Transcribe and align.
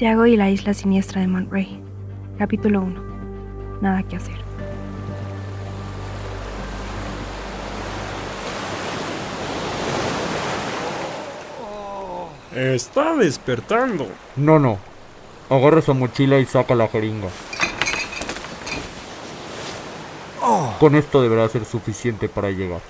Tiago 0.00 0.24
y 0.24 0.34
la 0.34 0.48
isla 0.48 0.72
siniestra 0.72 1.20
de 1.20 1.26
Monterey. 1.26 1.78
Capítulo 2.38 2.80
1. 2.80 3.02
Nada 3.82 4.02
que 4.02 4.16
hacer. 4.16 4.34
Está 12.56 13.14
despertando. 13.16 14.08
No, 14.36 14.58
no. 14.58 14.78
Agarra 15.50 15.82
su 15.82 15.92
mochila 15.92 16.38
y 16.38 16.46
saca 16.46 16.74
la 16.74 16.88
jeringa. 16.88 17.28
Con 20.78 20.94
esto 20.94 21.20
deberá 21.20 21.46
ser 21.50 21.66
suficiente 21.66 22.30
para 22.30 22.50
llegar. 22.50 22.80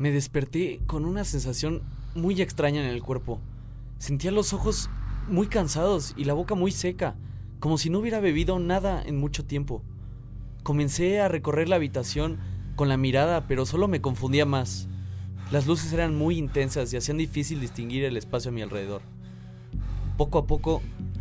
Me 0.00 0.10
desperté 0.10 0.80
con 0.86 1.04
una 1.04 1.24
sensación 1.24 1.82
muy 2.14 2.40
extraña 2.40 2.80
en 2.80 2.88
el 2.88 3.02
cuerpo. 3.02 3.38
Sentía 3.98 4.30
los 4.30 4.54
ojos 4.54 4.88
muy 5.28 5.46
cansados 5.46 6.14
y 6.16 6.24
la 6.24 6.32
boca 6.32 6.54
muy 6.54 6.72
seca, 6.72 7.16
como 7.58 7.76
si 7.76 7.90
no 7.90 7.98
hubiera 7.98 8.18
bebido 8.18 8.58
nada 8.58 9.02
en 9.02 9.18
mucho 9.18 9.44
tiempo. 9.44 9.82
Comencé 10.62 11.20
a 11.20 11.28
recorrer 11.28 11.68
la 11.68 11.76
habitación 11.76 12.38
con 12.76 12.88
la 12.88 12.96
mirada, 12.96 13.46
pero 13.46 13.66
solo 13.66 13.88
me 13.88 14.00
confundía 14.00 14.46
más. 14.46 14.88
Las 15.50 15.66
luces 15.66 15.92
eran 15.92 16.16
muy 16.16 16.38
intensas 16.38 16.90
y 16.94 16.96
hacían 16.96 17.18
difícil 17.18 17.60
distinguir 17.60 18.04
el 18.04 18.16
espacio 18.16 18.48
a 18.50 18.54
mi 18.54 18.62
alrededor. 18.62 19.02
Poco 20.16 20.38
a 20.38 20.46
poco 20.46 20.80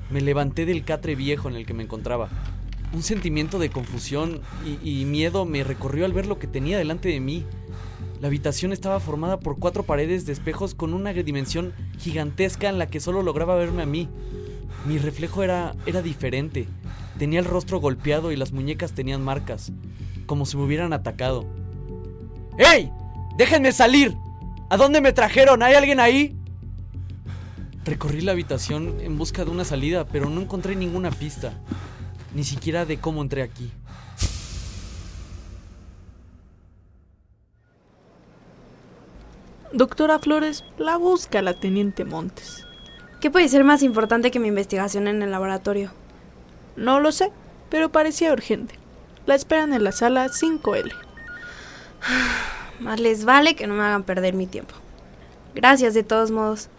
me 0.10 0.22
levanté 0.22 0.66
del 0.66 0.86
catre 0.86 1.16
viejo 1.16 1.50
en 1.50 1.58
el 1.58 1.66
que 1.66 1.74
me 1.74 1.84
encontraba. 1.84 2.30
Un 2.94 3.04
sentimiento 3.04 3.60
de 3.60 3.72
confusión 3.72 4.40
y, 4.66 5.02
y 5.02 5.04
miedo 5.04 5.44
me 5.44 5.66
recorrió 5.66 6.06
al 6.06 6.14
ver 6.14 6.28
lo 6.28 6.40
que 6.40 6.48
tenía 6.48 6.78
delante 6.78 7.10
de 7.10 7.20
mí. 7.20 7.46
La 8.20 8.28
habitación 8.28 8.74
estaba 8.74 9.00
formada 9.00 9.40
por 9.40 9.60
cuatro 9.60 9.84
paredes 9.84 10.26
de 10.26 10.34
espejos 10.34 10.76
con 10.76 10.94
una 10.94 11.14
dimensión 11.14 11.74
gigantesca 11.98 12.68
en 12.68 12.78
la 12.78 12.88
que 12.88 13.00
solo 13.00 13.24
lograba 13.24 13.56
verme 13.56 13.84
a 13.84 13.86
mí. 13.86 14.10
Mi 14.86 14.98
reflejo 14.98 15.42
era, 15.42 15.74
era 15.86 16.02
diferente. 16.02 16.68
Tenía 17.18 17.40
el 17.40 17.46
rostro 17.46 17.80
golpeado 17.80 18.34
y 18.34 18.36
las 18.36 18.52
muñecas 18.52 18.92
tenían 18.92 19.24
marcas, 19.24 19.72
como 20.26 20.46
si 20.46 20.58
me 20.58 20.64
hubieran 20.64 20.92
atacado. 20.92 21.46
¡Ey! 22.58 22.92
¡Déjenme 23.38 23.72
salir! 23.72 24.18
¿A 24.70 24.76
dónde 24.76 25.00
me 25.00 25.14
trajeron? 25.14 25.64
¿Hay 25.64 25.76
alguien 25.76 26.02
ahí? 26.02 26.36
Recorrí 27.86 28.20
la 28.20 28.34
habitación 28.34 28.98
en 29.00 29.18
busca 29.18 29.46
de 29.46 29.52
una 29.52 29.64
salida, 29.64 30.06
pero 30.06 30.30
no 30.30 30.42
encontré 30.42 30.76
ninguna 30.76 31.10
pista, 31.10 31.54
ni 32.36 32.44
siquiera 32.44 32.86
de 32.86 33.00
cómo 33.00 33.22
entré 33.22 33.42
aquí. 33.42 33.72
Doctora 39.72 40.18
Flores, 40.18 40.64
la 40.80 40.98
busca 40.98 41.44
la 41.44 41.54
teniente 41.54 42.04
Montes. 42.04 42.66
¿Qué 43.22 43.30
puede 43.30 43.48
ser 43.50 43.64
más 43.64 43.84
importante 43.84 44.32
que 44.32 44.40
mi 44.40 44.48
investigación 44.48 45.08
en 45.08 45.22
el 45.22 45.30
laboratorio? 45.30 45.92
No 46.76 47.00
lo 47.00 47.12
sé, 47.12 47.32
pero 47.70 47.92
parecía 47.92 48.34
urgente. 48.34 48.74
La 49.28 49.36
esperan 49.36 49.74
en 49.74 49.84
la 49.84 49.92
sala 49.92 50.28
5L. 50.28 50.92
Más 52.80 53.00
les 53.00 53.26
vale 53.26 53.56
que 53.56 53.68
no 53.68 53.76
me 53.76 53.84
hagan 53.84 54.04
perder 54.04 54.34
mi 54.34 54.48
tiempo. 54.48 54.74
Gracias 55.54 55.94
de 55.94 56.04
todos 56.04 56.32
modos. 56.32 56.70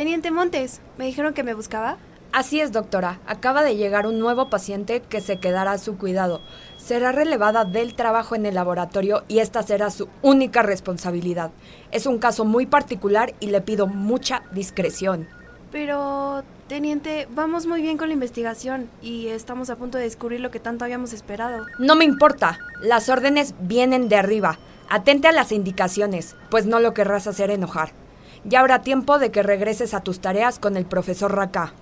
Teniente 0.00 0.30
Montes, 0.30 0.80
¿me 0.96 1.04
dijeron 1.04 1.34
que 1.34 1.42
me 1.42 1.52
buscaba? 1.52 1.98
Así 2.32 2.58
es, 2.58 2.72
doctora. 2.72 3.20
Acaba 3.26 3.62
de 3.62 3.76
llegar 3.76 4.06
un 4.06 4.18
nuevo 4.18 4.48
paciente 4.48 5.02
que 5.02 5.20
se 5.20 5.36
quedará 5.36 5.72
a 5.72 5.78
su 5.78 5.98
cuidado. 5.98 6.40
Será 6.78 7.12
relevada 7.12 7.66
del 7.66 7.94
trabajo 7.94 8.34
en 8.34 8.46
el 8.46 8.54
laboratorio 8.54 9.24
y 9.28 9.40
esta 9.40 9.62
será 9.62 9.90
su 9.90 10.08
única 10.22 10.62
responsabilidad. 10.62 11.50
Es 11.90 12.06
un 12.06 12.16
caso 12.16 12.46
muy 12.46 12.64
particular 12.64 13.34
y 13.40 13.48
le 13.48 13.60
pido 13.60 13.86
mucha 13.86 14.42
discreción. 14.52 15.28
Pero, 15.70 16.44
teniente, 16.66 17.28
vamos 17.32 17.66
muy 17.66 17.82
bien 17.82 17.98
con 17.98 18.08
la 18.08 18.14
investigación 18.14 18.88
y 19.02 19.26
estamos 19.26 19.68
a 19.68 19.76
punto 19.76 19.98
de 19.98 20.04
descubrir 20.04 20.40
lo 20.40 20.50
que 20.50 20.60
tanto 20.60 20.86
habíamos 20.86 21.12
esperado. 21.12 21.66
No 21.78 21.94
me 21.94 22.06
importa. 22.06 22.58
Las 22.80 23.10
órdenes 23.10 23.52
vienen 23.60 24.08
de 24.08 24.16
arriba. 24.16 24.58
Atente 24.88 25.28
a 25.28 25.32
las 25.32 25.52
indicaciones, 25.52 26.36
pues 26.50 26.64
no 26.64 26.80
lo 26.80 26.94
querrás 26.94 27.26
hacer 27.26 27.50
enojar. 27.50 27.99
Ya 28.44 28.60
habrá 28.60 28.82
tiempo 28.82 29.18
de 29.18 29.30
que 29.30 29.42
regreses 29.42 29.92
a 29.92 30.00
tus 30.00 30.20
tareas 30.20 30.58
con 30.58 30.76
el 30.76 30.86
profesor 30.86 31.34
Raka. 31.34 31.74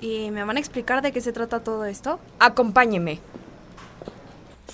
¿Y 0.00 0.30
me 0.30 0.44
van 0.44 0.56
a 0.56 0.60
explicar 0.60 1.02
de 1.02 1.12
qué 1.12 1.20
se 1.20 1.32
trata 1.32 1.60
todo 1.60 1.84
esto? 1.84 2.18
Acompáñeme. 2.38 3.20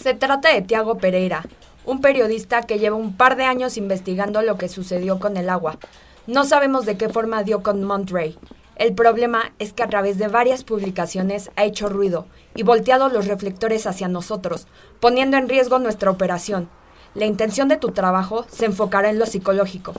Se 0.00 0.14
trata 0.14 0.52
de 0.52 0.62
Tiago 0.62 0.98
Pereira, 0.98 1.44
un 1.84 2.00
periodista 2.00 2.62
que 2.62 2.78
lleva 2.78 2.96
un 2.96 3.16
par 3.16 3.36
de 3.36 3.44
años 3.44 3.76
investigando 3.76 4.42
lo 4.42 4.58
que 4.58 4.68
sucedió 4.68 5.18
con 5.18 5.36
el 5.36 5.50
agua. 5.50 5.78
No 6.26 6.44
sabemos 6.44 6.86
de 6.86 6.96
qué 6.96 7.08
forma 7.08 7.42
dio 7.42 7.62
con 7.62 7.82
Monterey. 7.82 8.38
El 8.76 8.94
problema 8.94 9.52
es 9.58 9.72
que 9.72 9.82
a 9.82 9.88
través 9.88 10.18
de 10.18 10.28
varias 10.28 10.64
publicaciones 10.64 11.50
ha 11.56 11.64
hecho 11.64 11.88
ruido 11.88 12.26
y 12.54 12.62
volteado 12.62 13.08
los 13.08 13.26
reflectores 13.26 13.86
hacia 13.86 14.08
nosotros, 14.08 14.66
poniendo 15.00 15.36
en 15.36 15.48
riesgo 15.48 15.78
nuestra 15.78 16.10
operación. 16.10 16.68
La 17.14 17.26
intención 17.26 17.68
de 17.68 17.76
tu 17.76 17.90
trabajo 17.90 18.46
se 18.48 18.66
enfocará 18.66 19.10
en 19.10 19.18
lo 19.18 19.26
psicológico. 19.26 19.94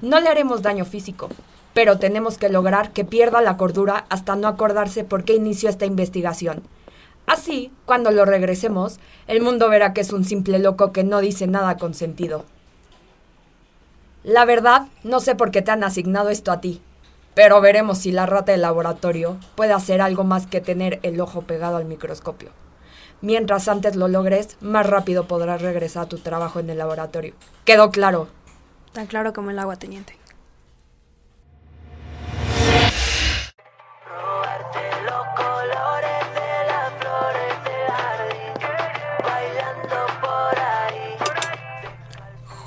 No 0.00 0.20
le 0.20 0.28
haremos 0.28 0.62
daño 0.62 0.84
físico, 0.84 1.28
pero 1.74 1.98
tenemos 1.98 2.38
que 2.38 2.48
lograr 2.48 2.92
que 2.92 3.04
pierda 3.04 3.40
la 3.40 3.56
cordura 3.56 4.06
hasta 4.08 4.36
no 4.36 4.48
acordarse 4.48 5.04
por 5.04 5.24
qué 5.24 5.34
inició 5.34 5.68
esta 5.68 5.86
investigación. 5.86 6.62
Así, 7.26 7.70
cuando 7.84 8.10
lo 8.10 8.24
regresemos, 8.24 9.00
el 9.26 9.42
mundo 9.42 9.68
verá 9.68 9.92
que 9.92 10.00
es 10.00 10.12
un 10.12 10.24
simple 10.24 10.58
loco 10.58 10.92
que 10.92 11.04
no 11.04 11.20
dice 11.20 11.46
nada 11.46 11.76
con 11.76 11.94
sentido. 11.94 12.44
La 14.24 14.44
verdad, 14.44 14.88
no 15.04 15.20
sé 15.20 15.34
por 15.34 15.50
qué 15.50 15.62
te 15.62 15.70
han 15.70 15.84
asignado 15.84 16.30
esto 16.30 16.52
a 16.52 16.60
ti, 16.60 16.80
pero 17.34 17.60
veremos 17.60 17.98
si 17.98 18.12
la 18.12 18.26
rata 18.26 18.52
del 18.52 18.62
laboratorio 18.62 19.36
puede 19.54 19.72
hacer 19.72 20.00
algo 20.00 20.24
más 20.24 20.46
que 20.46 20.60
tener 20.60 20.98
el 21.02 21.20
ojo 21.20 21.42
pegado 21.42 21.76
al 21.76 21.84
microscopio. 21.84 22.50
Mientras 23.20 23.68
antes 23.68 23.94
lo 23.94 24.08
logres, 24.08 24.56
más 24.60 24.86
rápido 24.86 25.28
podrás 25.28 25.60
regresar 25.62 26.04
a 26.04 26.08
tu 26.08 26.18
trabajo 26.18 26.60
en 26.60 26.70
el 26.70 26.78
laboratorio. 26.78 27.34
¿Quedó 27.64 27.90
claro? 27.90 28.28
Tan 28.92 29.06
claro 29.06 29.32
como 29.32 29.50
el 29.50 29.58
agua, 29.58 29.76
teniente. 29.76 30.18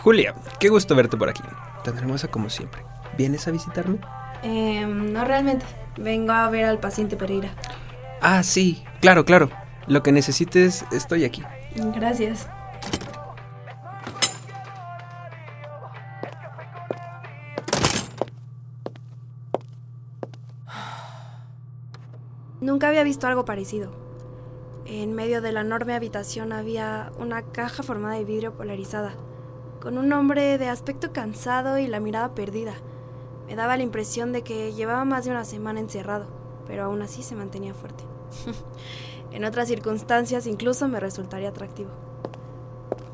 Julia, 0.04 0.34
qué 0.60 0.70
gusto 0.70 0.96
verte 0.96 1.16
por 1.16 1.30
aquí. 1.30 1.44
Tan 1.84 1.96
hermosa 1.98 2.28
como 2.28 2.50
siempre. 2.50 2.82
¿Vienes 3.18 3.48
a 3.48 3.52
visitarme? 3.52 4.00
Eh, 4.42 4.84
no 4.86 5.24
realmente. 5.26 5.64
Vengo 5.98 6.32
a 6.32 6.50
ver 6.50 6.66
al 6.66 6.80
paciente 6.80 7.18
Pereira. 7.18 7.52
Ah, 8.20 8.42
sí, 8.42 8.84
claro, 9.00 9.26
claro. 9.26 9.52
Lo 9.88 10.02
que 10.02 10.12
necesites, 10.12 10.86
estoy 10.92 11.24
aquí. 11.24 11.44
Gracias. 11.76 12.48
Nunca 22.62 22.90
había 22.90 23.04
visto 23.04 23.26
algo 23.26 23.44
parecido. 23.44 23.90
En 24.86 25.16
medio 25.16 25.42
de 25.42 25.52
la 25.52 25.62
enorme 25.62 25.96
habitación 25.96 26.54
había 26.54 27.12
una 27.18 27.42
caja 27.42 27.82
formada 27.82 28.14
de 28.14 28.24
vidrio 28.24 28.54
polarizada, 28.54 29.16
con 29.80 29.98
un 29.98 30.14
hombre 30.14 30.60
de 30.60 30.70
aspecto 30.70 31.12
cansado 31.12 31.80
y 31.80 31.88
la 31.88 32.00
mirada 32.00 32.36
perdida. 32.36 32.76
Me 33.48 33.56
daba 33.56 33.78
la 33.78 33.84
impresión 33.84 34.32
de 34.32 34.44
que 34.44 34.74
llevaba 34.74 35.06
más 35.06 35.26
de 35.26 35.32
una 35.32 35.44
semana 35.44 35.80
encerrado, 35.80 36.28
pero 36.68 36.84
aún 36.84 37.02
así 37.02 37.24
se 37.24 37.34
mantenía 37.34 37.74
fuerte. 37.74 38.04
en 39.32 39.44
otras 39.44 39.68
circunstancias 39.68 40.46
incluso 40.46 40.88
me 40.88 41.00
resultaría 41.00 41.50
atractivo. 41.50 41.90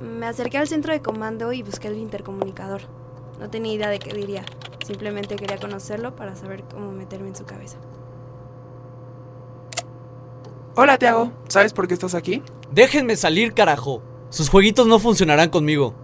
Me 0.02 0.26
acerqué 0.26 0.58
al 0.58 0.68
centro 0.68 0.92
de 0.92 1.02
comando 1.02 1.54
y 1.54 1.64
busqué 1.64 1.88
el 1.88 2.00
intercomunicador. 2.00 2.82
No 3.40 3.50
tenía 3.50 3.72
idea 3.72 3.88
de 3.88 4.00
qué 4.00 4.14
diría, 4.14 4.44
simplemente 4.86 5.38
quería 5.38 5.58
conocerlo 5.58 6.18
para 6.18 6.36
saber 6.36 6.66
cómo 6.66 6.92
meterme 6.92 7.30
en 7.30 7.36
su 7.38 7.46
cabeza. 7.46 7.78
Hola, 10.80 11.00
Tiago. 11.00 11.32
¿Sabes 11.48 11.74
por 11.74 11.88
qué 11.88 11.96
estás 11.96 12.14
aquí? 12.14 12.44
Déjenme 12.72 13.16
salir, 13.16 13.56
carajo. 13.56 14.04
Sus 14.30 14.48
jueguitos 14.48 14.86
no 14.86 15.00
funcionarán 15.00 15.50
conmigo. 15.50 15.96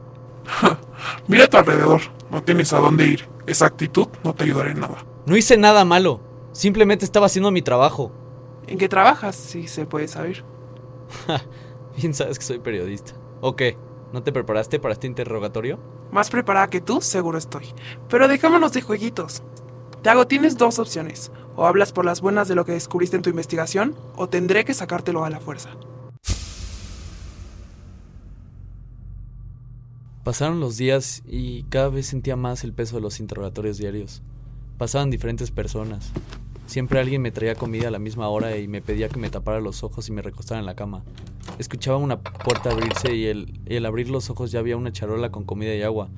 Mira 1.28 1.44
a 1.44 1.48
tu 1.48 1.58
alrededor. 1.58 2.02
No 2.31 2.42
tienes 2.42 2.74
a 2.74 2.80
dónde 2.80 3.06
ir. 3.06 3.30
Esa 3.46 3.68
actitud 3.68 4.08
no 4.24 4.34
te 4.34 4.46
ayudará 4.46 4.72
en 4.72 4.80
nada. 4.80 5.06
No 5.28 5.38
hice 5.38 5.58
nada 5.58 5.86
malo. 5.86 6.22
Simplemente 6.54 7.06
estaba 7.06 7.28
haciendo 7.28 7.52
mi 7.52 7.62
trabajo. 7.62 8.12
¿En 8.66 8.80
qué 8.80 8.90
trabajas? 8.90 9.36
Si 9.36 9.68
se 9.68 9.86
puede 9.86 10.08
saber. 10.08 10.44
Bien 11.96 12.16
sabes 12.16 12.40
que 12.40 12.46
soy 12.46 12.58
periodista. 12.58 13.14
¿O 13.42 13.56
qué? 13.56 13.78
¿No 14.12 14.24
te 14.24 14.31
preparaste 14.31 14.80
para 14.80 14.94
este 14.94 15.06
interrogatorio? 15.06 15.78
Más 16.12 16.31
preparada 16.31 16.72
que 16.72 16.81
tú, 16.81 17.00
seguro 17.00 17.38
estoy. 17.38 17.68
Pero 18.10 18.28
dejémonos 18.28 18.74
de 18.74 18.81
jueguitos. 18.81 19.44
Te 20.04 20.10
hago, 20.10 20.28
tienes 20.28 20.58
dos 20.58 20.80
opciones. 20.80 21.32
O 21.56 21.66
hablas 21.66 21.94
por 21.94 22.04
las 22.04 22.20
buenas 22.20 22.50
de 22.50 22.56
lo 22.56 22.66
que 22.66 22.74
descubriste 22.74 23.16
en 23.16 23.22
tu 23.22 23.30
investigación, 23.30 23.96
o 24.18 24.28
tendré 24.28 24.66
que 24.66 24.74
sacártelo 24.74 25.24
a 25.24 25.30
la 25.30 25.40
fuerza. 25.40 25.70
Pasaron 30.26 30.60
los 30.60 30.76
días 30.76 31.24
y 31.26 31.64
cada 31.64 31.88
vez 31.88 32.08
sentía 32.08 32.36
más 32.36 32.66
el 32.66 32.74
peso 32.74 32.98
de 32.98 33.02
los 33.02 33.22
interrogatorios 33.22 33.78
diarios. 33.78 34.22
Pasaban 34.78 35.10
diferentes 35.10 35.52
personas. 35.52 36.12
Siempre 36.66 37.00
alguien 37.00 37.22
me 37.22 37.32
traía 37.32 37.56
comida 37.56 37.88
a 37.88 37.92
la 37.92 38.00
misma 38.00 38.28
hora 38.28 38.58
y 38.58 38.68
me 38.68 38.82
pedía 38.82 39.08
que 39.08 39.20
me 39.20 39.30
tapara 39.30 39.62
los 39.62 39.84
ojos 39.84 40.10
y 40.10 40.12
me 40.12 40.22
recostara 40.22 40.60
en 40.60 40.66
la 40.66 40.76
cama. 40.76 41.06
Escuchaba 41.60 41.96
una 41.96 42.20
puerta 42.20 42.72
abrirse 42.72 43.16
y 43.16 43.28
el, 43.28 43.62
al 43.70 43.86
abrir 43.86 44.10
los 44.10 44.30
ojos 44.30 44.52
ya 44.52 44.60
había 44.60 44.76
una 44.76 44.92
charola 44.92 45.32
con 45.32 45.46
comida 45.46 45.74
y 45.74 45.82
agua, 45.82 46.10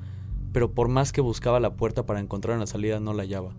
pero 0.52 0.72
por 0.72 0.88
más 0.88 1.12
que 1.12 1.20
buscaba 1.20 1.60
la 1.60 1.74
puerta 1.74 2.04
para 2.04 2.18
encontrar 2.18 2.56
una 2.56 2.66
salida 2.66 2.98
no 2.98 3.12
la 3.12 3.22
hallaba. 3.22 3.54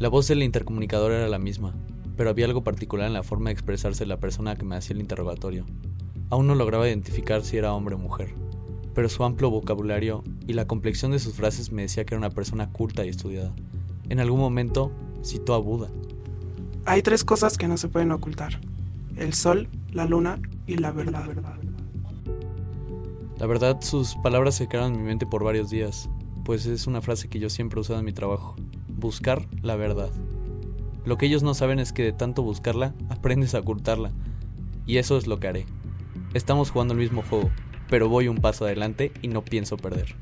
La 0.00 0.08
voz 0.08 0.28
del 0.28 0.42
intercomunicador 0.42 1.12
era 1.12 1.28
la 1.28 1.38
misma, 1.38 1.74
pero 2.16 2.30
había 2.30 2.46
algo 2.46 2.64
particular 2.64 3.06
en 3.06 3.12
la 3.12 3.22
forma 3.22 3.50
de 3.50 3.52
expresarse 3.52 4.04
de 4.04 4.08
la 4.08 4.18
persona 4.18 4.56
que 4.56 4.64
me 4.64 4.74
hacía 4.74 4.94
el 4.94 5.02
interrogatorio. 5.02 5.66
Aún 6.30 6.46
no 6.46 6.54
lograba 6.54 6.88
identificar 6.88 7.44
si 7.44 7.58
era 7.58 7.74
hombre 7.74 7.96
o 7.96 7.98
mujer, 7.98 8.34
pero 8.94 9.10
su 9.10 9.22
amplio 9.24 9.50
vocabulario 9.50 10.24
y 10.46 10.54
la 10.54 10.66
complexión 10.66 11.10
de 11.10 11.18
sus 11.18 11.34
frases 11.34 11.70
me 11.70 11.82
decía 11.82 12.06
que 12.06 12.14
era 12.14 12.18
una 12.18 12.30
persona 12.30 12.72
culta 12.72 13.04
y 13.04 13.10
estudiada. 13.10 13.52
En 14.08 14.20
algún 14.20 14.40
momento 14.40 14.90
citó 15.22 15.52
a 15.52 15.58
Buda. 15.58 15.90
Hay 16.86 17.02
tres 17.02 17.22
cosas 17.22 17.58
que 17.58 17.68
no 17.68 17.76
se 17.76 17.88
pueden 17.88 18.10
ocultar. 18.10 18.58
El 19.16 19.34
sol, 19.34 19.68
la 19.92 20.06
luna 20.06 20.40
y 20.66 20.78
la 20.78 20.92
verdad. 20.92 21.28
La 23.38 23.46
verdad, 23.46 23.82
sus 23.82 24.14
palabras 24.22 24.54
se 24.54 24.66
quedaron 24.66 24.94
en 24.94 25.02
mi 25.02 25.08
mente 25.08 25.26
por 25.26 25.44
varios 25.44 25.68
días, 25.68 26.08
pues 26.46 26.64
es 26.64 26.86
una 26.86 27.02
frase 27.02 27.28
que 27.28 27.38
yo 27.38 27.50
siempre 27.50 27.78
he 27.78 27.82
usado 27.82 27.98
en 27.98 28.06
mi 28.06 28.14
trabajo. 28.14 28.56
Buscar 29.00 29.46
la 29.62 29.76
verdad. 29.76 30.10
Lo 31.06 31.16
que 31.16 31.24
ellos 31.24 31.42
no 31.42 31.54
saben 31.54 31.78
es 31.78 31.94
que 31.94 32.02
de 32.02 32.12
tanto 32.12 32.42
buscarla, 32.42 32.92
aprendes 33.08 33.54
a 33.54 33.60
ocultarla. 33.60 34.12
Y 34.84 34.98
eso 34.98 35.16
es 35.16 35.26
lo 35.26 35.40
que 35.40 35.48
haré. 35.48 35.66
Estamos 36.34 36.70
jugando 36.70 36.92
el 36.92 37.00
mismo 37.00 37.22
juego, 37.22 37.50
pero 37.88 38.10
voy 38.10 38.28
un 38.28 38.36
paso 38.36 38.66
adelante 38.66 39.10
y 39.22 39.28
no 39.28 39.42
pienso 39.42 39.78
perder. 39.78 40.14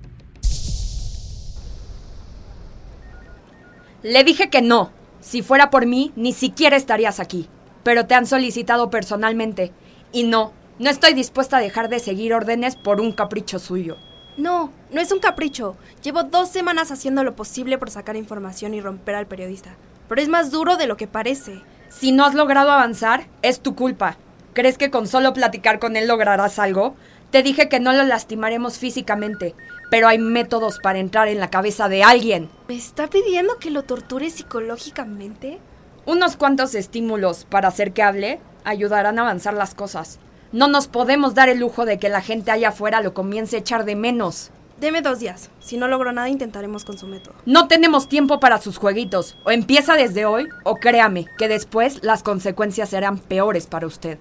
Le 4.05 4.23
dije 4.23 4.49
que 4.49 4.63
no. 4.63 4.93
Si 5.21 5.43
fuera 5.43 5.71
por 5.71 5.85
mí, 5.85 6.13
ni 6.15 6.33
siquiera 6.33 6.77
estarías 6.77 7.19
aquí. 7.19 7.49
Pero 7.83 8.07
te 8.07 8.15
han 8.15 8.27
solicitado 8.27 8.91
personalmente. 8.91 9.73
Y 10.13 10.23
no, 10.23 10.53
no 10.79 10.89
estoy 10.89 11.15
dispuesta 11.15 11.57
a 11.57 11.61
dejar 11.61 11.89
de 11.89 11.99
seguir 11.99 12.33
órdenes 12.33 12.77
por 12.77 13.01
un 13.01 13.11
capricho 13.11 13.59
suyo. 13.59 13.97
No, 14.39 14.73
no 14.93 15.01
es 15.01 15.11
un 15.11 15.19
capricho. 15.19 15.77
Llevo 16.01 16.23
dos 16.23 16.49
semanas 16.49 16.93
haciendo 16.93 17.25
lo 17.25 17.35
posible 17.35 17.77
por 17.77 17.91
sacar 17.91 18.15
información 18.15 18.73
y 18.73 18.81
romper 18.81 19.17
al 19.17 19.27
periodista. 19.27 19.71
Pero 20.09 20.23
es 20.23 20.29
más 20.29 20.53
duro 20.53 20.77
de 20.77 20.87
lo 20.87 20.97
que 20.97 21.09
parece. 21.09 21.61
Si 21.89 22.13
no 22.13 22.25
has 22.25 22.35
logrado 22.35 22.71
avanzar, 22.71 23.27
es 23.43 23.59
tu 23.59 23.75
culpa. 23.75 24.17
¿Crees 24.55 24.79
que 24.79 24.93
con 24.93 25.09
solo 25.09 25.33
platicar 25.33 25.81
con 25.81 25.97
él 25.97 26.07
lograrás 26.07 26.61
algo? 26.61 26.95
Te 27.33 27.43
dije 27.43 27.69
que 27.69 27.81
no 27.81 27.93
lo 27.93 28.05
lastimaremos 28.05 28.79
físicamente, 28.79 29.57
pero 29.91 30.07
hay 30.07 30.19
métodos 30.19 30.79
para 30.79 31.01
entrar 31.01 31.27
en 31.27 31.41
la 31.41 31.51
cabeza 31.51 31.89
de 31.89 32.05
alguien. 32.05 32.49
¿Me 32.69 32.77
está 32.77 33.09
pidiendo 33.09 33.59
que 33.59 33.73
lo 33.73 33.83
torture 33.83 34.31
psicológicamente? 34.31 35.59
Unos 36.07 36.37
cuantos 36.37 36.77
estímulos 36.77 37.45
para 37.45 37.69
hacer 37.69 37.93
que 37.93 38.05
hable 38.05 38.39
ayudarán 38.63 39.19
a 39.19 39.23
avanzar 39.23 39.55
las 39.55 39.75
cosas. 39.75 40.21
No 40.51 40.67
nos 40.67 40.89
podemos 40.89 41.35
dar 41.35 41.51
el 41.51 41.59
lujo 41.59 41.85
de 41.85 41.99
que 41.99 42.09
la 42.09 42.23
gente 42.23 42.51
allá 42.51 42.71
afuera 42.71 43.03
lo 43.03 43.13
comience 43.13 43.57
a 43.57 43.59
echar 43.59 43.85
de 43.85 43.95
menos. 43.95 44.51
Deme 44.81 45.03
dos 45.03 45.19
días. 45.19 45.51
Si 45.61 45.77
no 45.77 45.89
logro 45.89 46.11
nada, 46.11 46.31
intentaremos 46.31 46.87
con 46.87 46.97
su 46.97 47.07
método. 47.07 47.35
No 47.45 47.69
tenemos 47.69 48.09
tiempo 48.09 48.41
para 48.41 48.59
sus 48.59 48.79
jueguitos. 48.79 49.37
O 49.45 49.51
empieza 49.51 49.95
desde 49.95 50.25
hoy, 50.25 50.49
o 50.65 50.77
créame, 50.77 51.27
que 51.37 51.49
después 51.49 52.03
las 52.03 52.23
consecuencias 52.23 52.89
serán 52.89 53.19
peores 53.19 53.67
para 53.67 53.87
usted. 53.87 54.19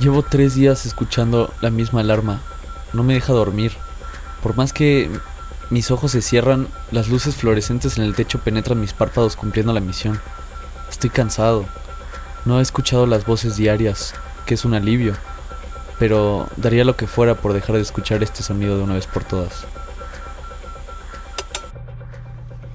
Llevo 0.00 0.22
tres 0.22 0.54
días 0.54 0.86
escuchando 0.86 1.52
la 1.60 1.70
misma 1.70 2.02
alarma. 2.02 2.40
No 2.92 3.02
me 3.02 3.14
deja 3.14 3.32
dormir. 3.32 3.72
Por 4.40 4.56
más 4.56 4.72
que 4.72 5.10
mis 5.70 5.92
ojos 5.92 6.10
se 6.10 6.20
cierran, 6.20 6.66
las 6.90 7.08
luces 7.08 7.36
fluorescentes 7.36 7.96
en 7.96 8.04
el 8.04 8.14
techo 8.14 8.40
penetran 8.40 8.80
mis 8.80 8.92
párpados 8.92 9.36
cumpliendo 9.36 9.72
la 9.72 9.80
misión. 9.80 10.20
Estoy 10.90 11.10
cansado. 11.10 11.64
No 12.44 12.58
he 12.58 12.62
escuchado 12.62 13.06
las 13.06 13.24
voces 13.24 13.56
diarias, 13.56 14.14
que 14.46 14.54
es 14.54 14.64
un 14.64 14.74
alivio. 14.74 15.14
Pero 16.00 16.48
daría 16.56 16.84
lo 16.84 16.96
que 16.96 17.06
fuera 17.06 17.36
por 17.36 17.52
dejar 17.52 17.76
de 17.76 17.82
escuchar 17.82 18.22
este 18.22 18.42
sonido 18.42 18.76
de 18.76 18.82
una 18.82 18.94
vez 18.94 19.06
por 19.06 19.22
todas. 19.22 19.64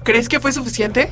¿Crees 0.02 0.28
que 0.28 0.40
fue 0.40 0.52
suficiente? 0.52 1.10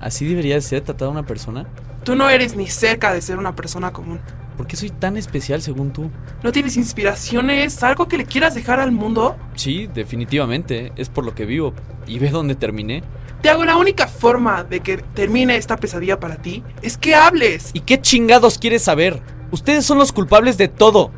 ¿Así 0.00 0.26
debería 0.26 0.56
de 0.56 0.60
ser 0.60 0.82
tratada 0.82 1.10
una 1.10 1.22
persona? 1.22 1.64
Tú 2.04 2.14
no 2.14 2.28
eres 2.28 2.56
ni 2.56 2.66
cerca 2.66 3.14
de 3.14 3.22
ser 3.22 3.38
una 3.38 3.56
persona 3.56 3.92
común. 3.92 4.20
¿Por 4.58 4.66
qué 4.66 4.76
soy 4.76 4.90
tan 4.90 5.16
especial 5.16 5.62
según 5.62 5.92
tú? 5.92 6.10
¿No 6.42 6.52
tienes 6.52 6.76
inspiraciones? 6.76 7.82
¿Algo 7.82 8.06
que 8.06 8.18
le 8.18 8.26
quieras 8.26 8.54
dejar 8.54 8.80
al 8.80 8.92
mundo? 8.92 9.36
Sí, 9.54 9.88
definitivamente. 9.92 10.92
Es 10.96 11.08
por 11.08 11.24
lo 11.24 11.34
que 11.34 11.46
vivo. 11.46 11.74
¿Y 12.06 12.18
ve 12.18 12.30
dónde 12.30 12.54
terminé? 12.54 13.02
Te 13.42 13.50
hago 13.50 13.64
la 13.64 13.76
única 13.76 14.06
forma 14.06 14.64
de 14.64 14.80
que 14.80 14.98
termine 14.98 15.56
esta 15.56 15.76
pesadilla 15.76 16.18
para 16.18 16.36
ti 16.36 16.62
es 16.82 16.96
que 16.96 17.14
hables. 17.14 17.70
¿Y 17.74 17.80
qué 17.80 18.00
chingados 18.00 18.58
quieres 18.58 18.82
saber? 18.82 19.22
Ustedes 19.50 19.84
son 19.84 19.98
los 19.98 20.12
culpables 20.12 20.56
de 20.56 20.68
todo. 20.68 21.10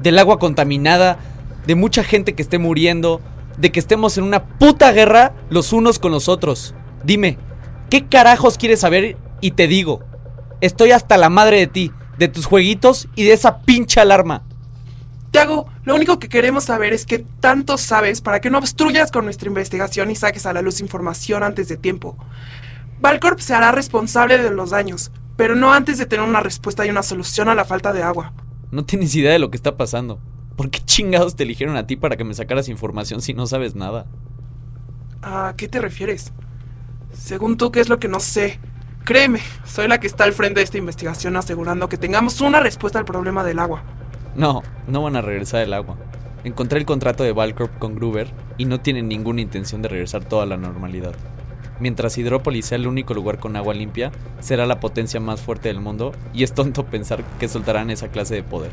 Del 0.00 0.18
agua 0.18 0.38
contaminada, 0.38 1.18
de 1.66 1.74
mucha 1.74 2.04
gente 2.04 2.34
que 2.34 2.42
esté 2.42 2.58
muriendo, 2.58 3.20
de 3.58 3.72
que 3.72 3.80
estemos 3.80 4.16
en 4.18 4.24
una 4.24 4.44
puta 4.44 4.92
guerra 4.92 5.34
los 5.50 5.72
unos 5.72 5.98
con 5.98 6.12
los 6.12 6.28
otros. 6.28 6.74
Dime, 7.04 7.38
¿qué 7.90 8.06
carajos 8.06 8.56
quieres 8.56 8.80
saber? 8.80 9.16
Y 9.40 9.52
te 9.52 9.66
digo, 9.66 10.04
estoy 10.60 10.92
hasta 10.92 11.16
la 11.16 11.28
madre 11.28 11.58
de 11.58 11.66
ti 11.66 11.92
de 12.20 12.28
tus 12.28 12.44
jueguitos 12.44 13.08
y 13.16 13.24
de 13.24 13.32
esa 13.32 13.62
pinche 13.62 13.98
alarma. 13.98 14.42
Tiago, 15.30 15.68
lo 15.84 15.94
único 15.94 16.18
que 16.18 16.28
queremos 16.28 16.64
saber 16.64 16.92
es 16.92 17.06
qué 17.06 17.24
tanto 17.40 17.78
sabes 17.78 18.20
para 18.20 18.40
que 18.40 18.50
no 18.50 18.58
obstruyas 18.58 19.12
con 19.12 19.24
nuestra 19.24 19.48
investigación 19.48 20.10
y 20.10 20.16
saques 20.16 20.44
a 20.46 20.52
la 20.52 20.62
luz 20.62 20.80
información 20.80 21.42
antes 21.42 21.68
de 21.68 21.76
tiempo. 21.76 22.16
Valcorp 23.00 23.38
se 23.38 23.54
hará 23.54 23.70
responsable 23.70 24.38
de 24.38 24.50
los 24.50 24.70
daños, 24.70 25.12
pero 25.36 25.54
no 25.54 25.72
antes 25.72 25.98
de 25.98 26.06
tener 26.06 26.28
una 26.28 26.40
respuesta 26.40 26.84
y 26.84 26.90
una 26.90 27.02
solución 27.02 27.48
a 27.48 27.54
la 27.54 27.64
falta 27.64 27.92
de 27.92 28.02
agua. 28.02 28.32
No 28.72 28.84
tienes 28.84 29.14
idea 29.14 29.32
de 29.32 29.38
lo 29.38 29.50
que 29.50 29.56
está 29.56 29.76
pasando. 29.76 30.18
¿Por 30.56 30.68
qué 30.68 30.80
chingados 30.80 31.36
te 31.36 31.44
eligieron 31.44 31.76
a 31.76 31.86
ti 31.86 31.96
para 31.96 32.16
que 32.16 32.24
me 32.24 32.34
sacaras 32.34 32.68
información 32.68 33.22
si 33.22 33.32
no 33.32 33.46
sabes 33.46 33.74
nada? 33.74 34.06
¿A 35.22 35.54
qué 35.56 35.68
te 35.68 35.80
refieres? 35.80 36.32
Según 37.12 37.56
tú, 37.56 37.70
¿qué 37.70 37.80
es 37.80 37.88
lo 37.88 37.98
que 37.98 38.08
no 38.08 38.20
sé? 38.20 38.58
Créeme, 39.04 39.40
soy 39.64 39.88
la 39.88 39.98
que 39.98 40.06
está 40.06 40.24
al 40.24 40.32
frente 40.32 40.60
de 40.60 40.64
esta 40.64 40.78
investigación 40.78 41.36
asegurando 41.36 41.88
que 41.88 41.96
tengamos 41.96 42.40
una 42.40 42.60
respuesta 42.60 42.98
al 42.98 43.04
problema 43.04 43.44
del 43.44 43.60
agua. 43.60 43.82
No, 44.34 44.62
no 44.86 45.02
van 45.02 45.16
a 45.16 45.22
regresar 45.22 45.62
el 45.62 45.72
agua. 45.72 45.96
Encontré 46.44 46.78
el 46.78 46.86
contrato 46.86 47.22
de 47.24 47.32
Valcorp 47.32 47.78
con 47.78 47.94
Gruber 47.94 48.28
y 48.56 48.64
no 48.64 48.80
tienen 48.80 49.08
ninguna 49.08 49.40
intención 49.40 49.82
de 49.82 49.88
regresar 49.88 50.24
toda 50.24 50.46
la 50.46 50.56
normalidad. 50.56 51.14
Mientras 51.80 52.16
Hidrópolis 52.16 52.66
sea 52.66 52.76
el 52.76 52.86
único 52.86 53.14
lugar 53.14 53.38
con 53.38 53.56
agua 53.56 53.74
limpia, 53.74 54.12
será 54.38 54.66
la 54.66 54.80
potencia 54.80 55.18
más 55.18 55.40
fuerte 55.40 55.68
del 55.68 55.80
mundo 55.80 56.12
y 56.32 56.44
es 56.44 56.52
tonto 56.52 56.86
pensar 56.86 57.24
que 57.38 57.48
soltarán 57.48 57.90
esa 57.90 58.08
clase 58.08 58.34
de 58.34 58.42
poder. 58.42 58.72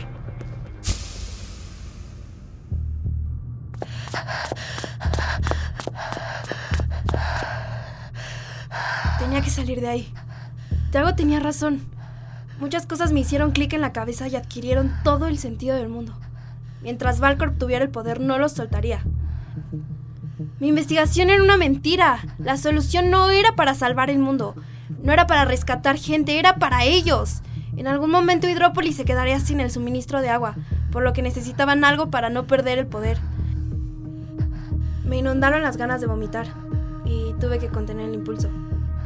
Tenía 9.20 9.42
que 9.42 9.50
salir 9.50 9.82
de 9.82 9.88
ahí. 9.88 10.14
Tiago 10.92 11.16
tenía 11.16 11.40
razón. 11.40 11.97
Muchas 12.60 12.88
cosas 12.88 13.12
me 13.12 13.20
hicieron 13.20 13.52
clic 13.52 13.74
en 13.74 13.82
la 13.82 13.94
cabeza 13.94 14.28
y 14.28 14.36
adquirieron 14.36 14.92
todo 15.04 15.28
el 15.28 15.38
sentido 15.38 15.76
del 15.76 15.90
mundo. 15.90 16.14
Mientras 16.82 17.20
Valcorp 17.20 17.58
tuviera 17.58 17.86
el 17.86 17.92
poder, 17.92 18.20
no 18.20 18.40
los 18.40 18.54
soltaría. 18.54 19.04
Mi 20.60 20.70
investigación 20.70 21.30
era 21.30 21.44
una 21.44 21.58
mentira. 21.58 22.20
La 22.40 22.58
solución 22.58 23.12
no 23.12 23.30
era 23.30 23.56
para 23.56 23.76
salvar 23.76 24.10
el 24.10 24.18
mundo. 24.18 24.56
No 25.04 25.14
era 25.14 25.28
para 25.28 25.46
rescatar 25.46 25.98
gente, 25.98 26.40
era 26.40 26.56
para 26.56 26.84
ellos. 26.84 27.42
En 27.76 27.88
algún 27.88 28.10
momento 28.10 28.50
Hidrópolis 28.50 28.96
se 28.96 29.06
quedaría 29.06 29.40
sin 29.40 29.60
el 29.60 29.70
suministro 29.70 30.22
de 30.22 30.30
agua, 30.30 30.56
por 30.92 31.04
lo 31.04 31.14
que 31.14 31.22
necesitaban 31.22 31.84
algo 31.84 32.10
para 32.10 32.32
no 32.32 32.48
perder 32.48 32.80
el 32.80 32.88
poder. 32.88 33.20
Me 35.06 35.18
inundaron 35.18 35.62
las 35.62 35.78
ganas 35.78 36.02
de 36.02 36.08
vomitar 36.08 36.48
y 37.06 37.34
tuve 37.40 37.60
que 37.60 37.70
contener 37.70 38.10
el 38.10 38.16
impulso. 38.16 38.50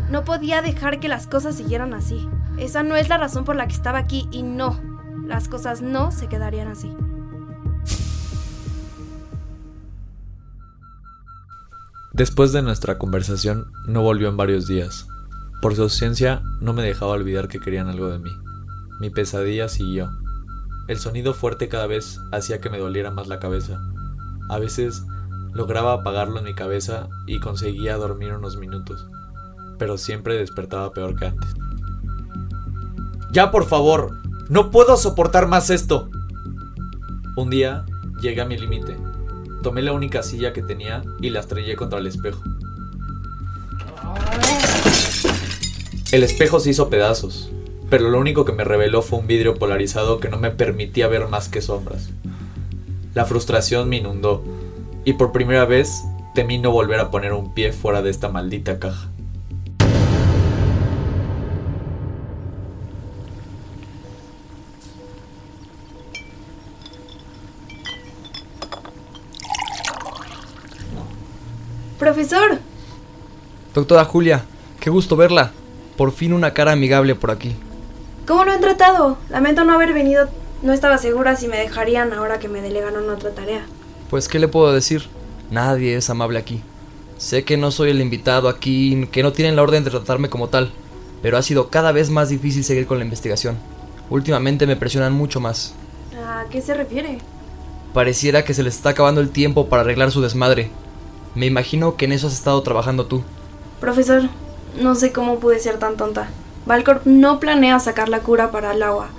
No 0.10 0.24
podía 0.24 0.62
dejar 0.62 1.01
que 1.01 1.10
las 1.10 1.27
cosas 1.27 1.55
siguieran 1.55 1.93
así. 1.93 2.27
Esa 2.62 2.84
no 2.84 2.96
es 2.96 3.10
la 3.10 3.18
razón 3.18 3.44
por 3.44 3.56
la 3.56 3.65
que 3.65 3.74
estaba 3.74 3.98
aquí 3.98 4.30
y 4.32 4.44
no, 4.44 4.80
las 5.25 5.48
cosas 5.48 5.82
no 5.82 6.12
se 6.12 6.27
quedarían 6.27 6.68
así. 6.68 6.96
Después 12.13 12.51
de 12.51 12.62
nuestra 12.62 13.00
conversación, 13.00 13.65
no 13.88 14.03
volvió 14.03 14.30
en 14.30 14.38
varios 14.38 14.68
días. 14.68 15.08
Por 15.60 15.75
su 15.75 15.82
ausencia, 15.82 16.44
no 16.60 16.74
me 16.74 16.84
dejaba 16.84 17.13
olvidar 17.13 17.48
que 17.48 17.60
querían 17.60 17.88
algo 17.88 18.10
de 18.12 18.20
mí. 18.20 18.32
Mi 19.00 19.10
pesadilla 19.10 19.68
siguió. 19.68 20.12
El 20.88 21.00
sonido 21.00 21.34
fuerte 21.34 21.68
cada 21.68 21.88
vez 21.88 22.20
hacía 22.32 22.62
que 22.62 22.70
me 22.70 22.77
doliera 22.77 23.10
más 23.10 23.27
la 23.27 23.39
cabeza. 23.39 23.82
A 24.50 24.60
veces 24.60 25.01
lograba 25.51 25.94
apagarlo 25.94 26.38
en 26.38 26.46
mi 26.46 26.53
cabeza 26.53 27.10
y 27.25 27.39
conseguía 27.39 27.98
dormir 27.98 28.34
unos 28.34 28.58
minutos, 28.58 29.08
pero 29.80 29.98
siempre 29.98 30.38
despertaba 30.38 30.94
peor 30.94 31.15
que 31.15 31.25
antes. 31.25 31.56
Ya, 33.32 33.50
por 33.50 33.66
favor, 33.66 34.18
no 34.50 34.72
puedo 34.72 34.98
soportar 34.98 35.48
más 35.48 35.70
esto. 35.70 36.10
Un 37.38 37.50
día 37.50 37.86
llegué 38.22 38.42
a 38.42 38.46
mi 38.46 38.58
límite. 38.58 38.98
Tomé 39.64 39.82
la 39.82 39.94
única 39.94 40.22
silla 40.22 40.52
que 40.52 40.62
tenía 40.62 41.02
y 41.22 41.30
la 41.30 41.40
estrellé 41.40 41.78
contra 41.78 42.00
el 42.00 42.08
espejo. 42.08 42.44
El 46.12 46.24
espejo 46.24 46.60
se 46.60 46.72
hizo 46.72 46.90
pedazos, 46.90 47.50
pero 47.90 48.10
lo 48.10 48.20
único 48.20 48.44
que 48.44 48.52
me 48.52 48.66
reveló 48.66 49.02
fue 49.02 49.20
un 49.20 49.28
vidrio 49.28 49.56
polarizado 49.56 50.20
que 50.20 50.28
no 50.28 50.38
me 50.38 50.52
permitía 50.52 51.08
ver 51.08 51.30
más 51.30 51.48
que 51.48 51.62
sombras. 51.62 52.10
La 53.14 53.24
frustración 53.24 53.88
me 53.88 53.98
inundó 53.98 54.44
y 55.06 55.14
por 55.14 55.32
primera 55.32 55.64
vez 55.64 56.04
temí 56.36 56.58
no 56.58 56.72
volver 56.72 57.00
a 57.00 57.12
poner 57.12 57.32
un 57.32 57.54
pie 57.54 57.72
fuera 57.72 58.02
de 58.02 58.10
esta 58.10 58.28
maldita 58.28 58.78
caja. 58.78 59.08
Profesor, 72.32 72.60
Doctora 73.74 74.06
Julia, 74.06 74.46
qué 74.80 74.90
gusto 74.90 75.18
verla. 75.18 75.52
Por 75.98 76.14
fin 76.14 76.32
una 76.32 76.54
cara 76.54 76.72
amigable 76.72 77.14
por 77.14 77.30
aquí. 77.30 77.54
¿cómo 78.26 78.46
lo 78.46 78.54
han 78.54 78.62
tratado? 78.62 79.18
Lamento 79.30 79.66
no 79.66 79.74
haber 79.74 79.94
venido. 79.94 80.30
No 80.62 80.72
estaba 80.72 80.98
segura 80.98 81.36
si 81.36 81.50
me 81.50 81.58
dejarían 81.58 82.14
ahora 82.14 82.40
que 82.40 82.48
me 82.48 82.62
delegaron 82.62 83.10
otra 83.10 83.32
tarea. 83.32 83.66
Pues, 84.10 84.30
¿qué 84.30 84.40
le 84.40 84.48
puedo 84.48 84.72
decir? 84.72 85.10
Nadie 85.50 85.98
es 85.98 86.10
amable 86.10 86.40
aquí. 86.40 86.62
Sé 87.18 87.44
que 87.44 87.58
no 87.58 87.70
soy 87.70 87.90
el 87.90 88.00
invitado 88.00 88.48
aquí, 88.48 89.10
que 89.12 89.24
no 89.24 89.34
tienen 89.34 89.58
la 89.58 89.64
orden 89.64 89.84
de 89.84 89.92
tratarme 89.92 90.30
como 90.30 90.48
tal, 90.48 90.72
pero 91.22 91.38
ha 91.38 91.42
sido 91.42 91.70
cada 91.70 91.92
vez 91.92 92.10
más 92.10 92.30
difícil 92.30 92.64
seguir 92.64 92.88
con 92.88 92.98
la 92.98 93.04
investigación. 93.04 93.58
Últimamente 94.10 94.66
me 94.66 94.78
presionan 94.78 95.12
mucho 95.12 95.42
más. 95.42 95.74
¿A 96.26 96.46
qué 96.50 96.62
se 96.62 96.76
refiere? 96.76 97.18
Pareciera 97.94 98.46
que 98.46 98.54
se 98.54 98.64
les 98.64 98.76
está 98.78 98.92
acabando 98.92 99.20
el 99.20 99.32
tiempo 99.32 99.68
para 99.68 99.82
arreglar 99.82 100.12
su 100.12 100.22
desmadre. 100.22 100.72
Me 101.36 101.46
imagino 101.46 101.96
que 101.96 102.06
en 102.06 102.12
eso 102.12 102.28
has 102.28 102.34
estado 102.34 102.62
trabajando 102.62 103.06
tú. 103.06 103.24
Profesor, 103.80 104.24
no 104.80 104.96
sé 104.96 105.12
cómo 105.12 105.40
pude 105.40 105.60
ser 105.60 105.80
tan 105.80 105.98
tonta. 105.98 106.30
Valcorp 106.66 107.06
no 107.06 107.40
planea 107.40 107.80
sacar 107.80 108.10
la 108.10 108.20
cura 108.20 108.52
para 108.52 108.74
el 108.74 108.84
agua. 108.84 109.10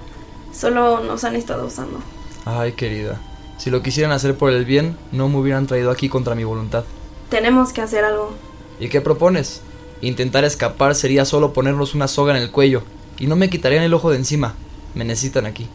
Solo 0.53 1.01
nos 1.01 1.25
han 1.25 1.37
estado 1.37 1.67
usando. 1.67 1.99
Ay, 2.45 2.73
querida. 2.73 3.21
Si 3.57 3.71
lo 3.71 3.83
quisieran 3.83 4.13
hacer 4.13 4.37
por 4.37 4.51
el 4.51 4.65
bien, 4.65 4.97
no 5.13 5.29
me 5.29 5.39
hubieran 5.39 5.67
traído 5.67 5.91
aquí 5.91 6.09
contra 6.09 6.35
mi 6.35 6.45
voluntad. 6.45 6.85
Tenemos 7.31 7.73
que 7.73 7.81
hacer 7.81 8.05
algo. 8.05 8.33
¿Y 8.79 8.89
qué 8.89 9.01
propones? 9.01 9.63
Intentar 10.01 10.45
escapar 10.45 10.95
sería 10.95 11.25
solo 11.25 11.53
ponernos 11.53 11.95
una 11.95 12.09
soga 12.09 12.37
en 12.37 12.43
el 12.43 12.51
cuello, 12.51 12.83
y 13.19 13.29
no 13.29 13.37
me 13.37 13.49
quitarían 13.49 13.85
el 13.85 13.95
ojo 13.95 14.11
de 14.11 14.17
encima. 14.17 14.55
Me 14.95 15.05
necesitan 15.05 15.47
aquí. 15.47 15.69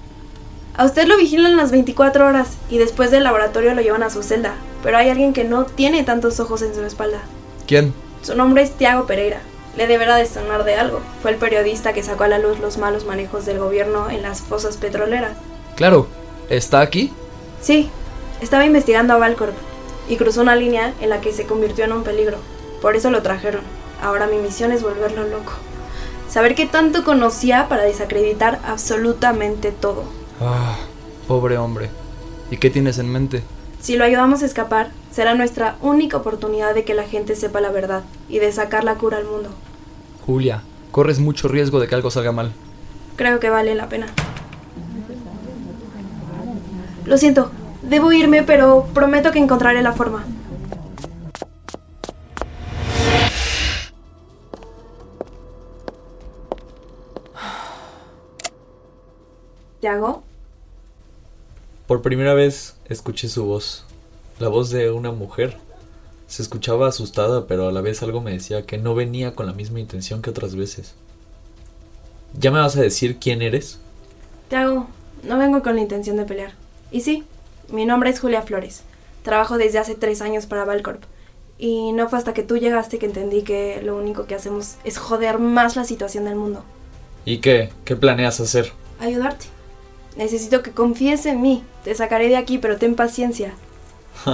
A 0.75 0.85
usted 0.85 1.07
lo 1.07 1.17
vigilan 1.17 1.57
las 1.57 1.71
24 1.71 2.27
horas 2.27 2.57
y 2.69 2.77
después 2.77 3.09
del 3.09 3.23
laboratorio 3.23 3.73
lo 3.73 3.81
llevan 3.81 4.03
a 4.03 4.09
su 4.09 4.21
celda. 4.21 4.55
Pero 4.87 4.99
hay 4.99 5.09
alguien 5.09 5.33
que 5.33 5.43
no 5.43 5.65
tiene 5.65 6.05
tantos 6.05 6.39
ojos 6.39 6.61
en 6.61 6.73
su 6.73 6.81
espalda. 6.85 7.19
¿Quién? 7.67 7.93
Su 8.21 8.35
nombre 8.35 8.61
es 8.61 8.71
Tiago 8.71 9.05
Pereira. 9.05 9.41
Le 9.75 9.85
deberá 9.85 10.15
de 10.15 10.25
sonar 10.25 10.63
de 10.63 10.75
algo. 10.75 11.01
Fue 11.21 11.31
el 11.31 11.35
periodista 11.35 11.91
que 11.91 12.03
sacó 12.03 12.23
a 12.23 12.29
la 12.29 12.39
luz 12.39 12.59
los 12.59 12.77
malos 12.77 13.03
manejos 13.03 13.45
del 13.45 13.59
gobierno 13.59 14.09
en 14.09 14.21
las 14.21 14.39
fosas 14.39 14.77
petroleras. 14.77 15.33
Claro. 15.75 16.07
¿Está 16.49 16.79
aquí? 16.79 17.11
Sí, 17.61 17.89
estaba 18.39 18.65
investigando 18.65 19.13
a 19.13 19.17
Valcorp 19.17 19.57
y 20.07 20.15
cruzó 20.15 20.39
una 20.39 20.55
línea 20.55 20.93
en 21.01 21.09
la 21.09 21.19
que 21.19 21.33
se 21.33 21.45
convirtió 21.45 21.83
en 21.83 21.91
un 21.91 22.03
peligro. 22.03 22.37
Por 22.81 22.95
eso 22.95 23.11
lo 23.11 23.21
trajeron. 23.21 23.63
Ahora 24.01 24.25
mi 24.27 24.37
misión 24.37 24.71
es 24.71 24.83
volverlo 24.83 25.27
loco. 25.27 25.51
Saber 26.29 26.55
qué 26.55 26.65
tanto 26.65 27.03
conocía 27.03 27.67
para 27.67 27.83
desacreditar 27.83 28.61
absolutamente 28.65 29.73
todo. 29.73 30.05
Ah, 30.39 30.77
pobre 31.27 31.57
hombre. 31.57 31.89
¿Y 32.49 32.55
qué 32.55 32.69
tienes 32.69 32.99
en 32.99 33.11
mente? 33.11 33.43
Si 33.79 33.95
lo 33.95 34.03
ayudamos 34.03 34.41
a 34.41 34.45
escapar, 34.45 34.91
será 35.11 35.35
nuestra 35.35 35.77
única 35.81 36.17
oportunidad 36.17 36.73
de 36.73 36.83
que 36.83 36.93
la 36.93 37.03
gente 37.03 37.35
sepa 37.35 37.61
la 37.61 37.69
verdad 37.69 38.03
y 38.27 38.39
de 38.39 38.51
sacar 38.51 38.83
la 38.83 38.95
cura 38.95 39.17
al 39.17 39.25
mundo. 39.25 39.49
Julia, 40.25 40.61
corres 40.91 41.19
mucho 41.19 41.47
riesgo 41.47 41.79
de 41.79 41.87
que 41.87 41.95
algo 41.95 42.11
salga 42.11 42.31
mal. 42.31 42.51
Creo 43.15 43.39
que 43.39 43.49
vale 43.49 43.75
la 43.75 43.87
pena. 43.87 44.07
Lo 47.05 47.17
siento, 47.17 47.51
debo 47.81 48.11
irme, 48.11 48.43
pero 48.43 48.87
prometo 48.93 49.31
que 49.31 49.39
encontraré 49.39 49.81
la 49.81 49.93
forma. 49.93 50.25
¿Tiago? 59.79 60.26
Por 61.87 62.01
primera 62.01 62.33
vez 62.33 62.75
escuché 62.89 63.29
su 63.29 63.45
voz, 63.45 63.85
la 64.39 64.49
voz 64.49 64.69
de 64.71 64.91
una 64.91 65.11
mujer. 65.11 65.55
Se 66.27 66.41
escuchaba 66.41 66.89
asustada, 66.89 67.47
pero 67.47 67.69
a 67.69 67.71
la 67.71 67.79
vez 67.79 68.03
algo 68.03 68.19
me 68.19 68.33
decía 68.33 68.65
que 68.65 68.77
no 68.77 68.93
venía 68.93 69.35
con 69.35 69.45
la 69.45 69.53
misma 69.53 69.79
intención 69.79 70.21
que 70.21 70.29
otras 70.29 70.57
veces. 70.57 70.95
¿Ya 72.37 72.51
me 72.51 72.59
vas 72.59 72.75
a 72.75 72.81
decir 72.81 73.19
quién 73.19 73.41
eres? 73.41 73.79
Tiago, 74.49 74.87
no 75.23 75.37
vengo 75.37 75.63
con 75.63 75.75
la 75.75 75.81
intención 75.81 76.17
de 76.17 76.25
pelear. 76.25 76.51
Y 76.91 77.01
sí, 77.01 77.23
mi 77.71 77.85
nombre 77.85 78.09
es 78.09 78.19
Julia 78.19 78.41
Flores. 78.41 78.81
Trabajo 79.23 79.57
desde 79.57 79.79
hace 79.79 79.95
tres 79.95 80.21
años 80.21 80.45
para 80.45 80.65
Valcorp. 80.65 81.03
Y 81.57 81.93
no 81.93 82.09
fue 82.09 82.19
hasta 82.19 82.33
que 82.33 82.43
tú 82.43 82.57
llegaste 82.57 82.99
que 82.99 83.05
entendí 83.05 83.43
que 83.43 83.81
lo 83.81 83.95
único 83.95 84.25
que 84.25 84.35
hacemos 84.35 84.75
es 84.83 84.97
joder 84.97 85.39
más 85.39 85.77
la 85.77 85.85
situación 85.85 86.25
del 86.25 86.35
mundo. 86.35 86.65
¿Y 87.23 87.37
qué? 87.37 87.69
¿Qué 87.85 87.95
planeas 87.95 88.41
hacer? 88.41 88.73
Ayudarte. 88.99 89.56
Necesito 90.17 90.63
que 90.63 90.71
confíes 90.71 91.25
en 91.25 91.41
mí. 91.41 91.63
Te 91.83 91.93
sacaré 91.95 92.27
de 92.27 92.37
aquí, 92.37 92.57
pero 92.57 92.77
ten 92.77 92.95
paciencia. 92.95 93.53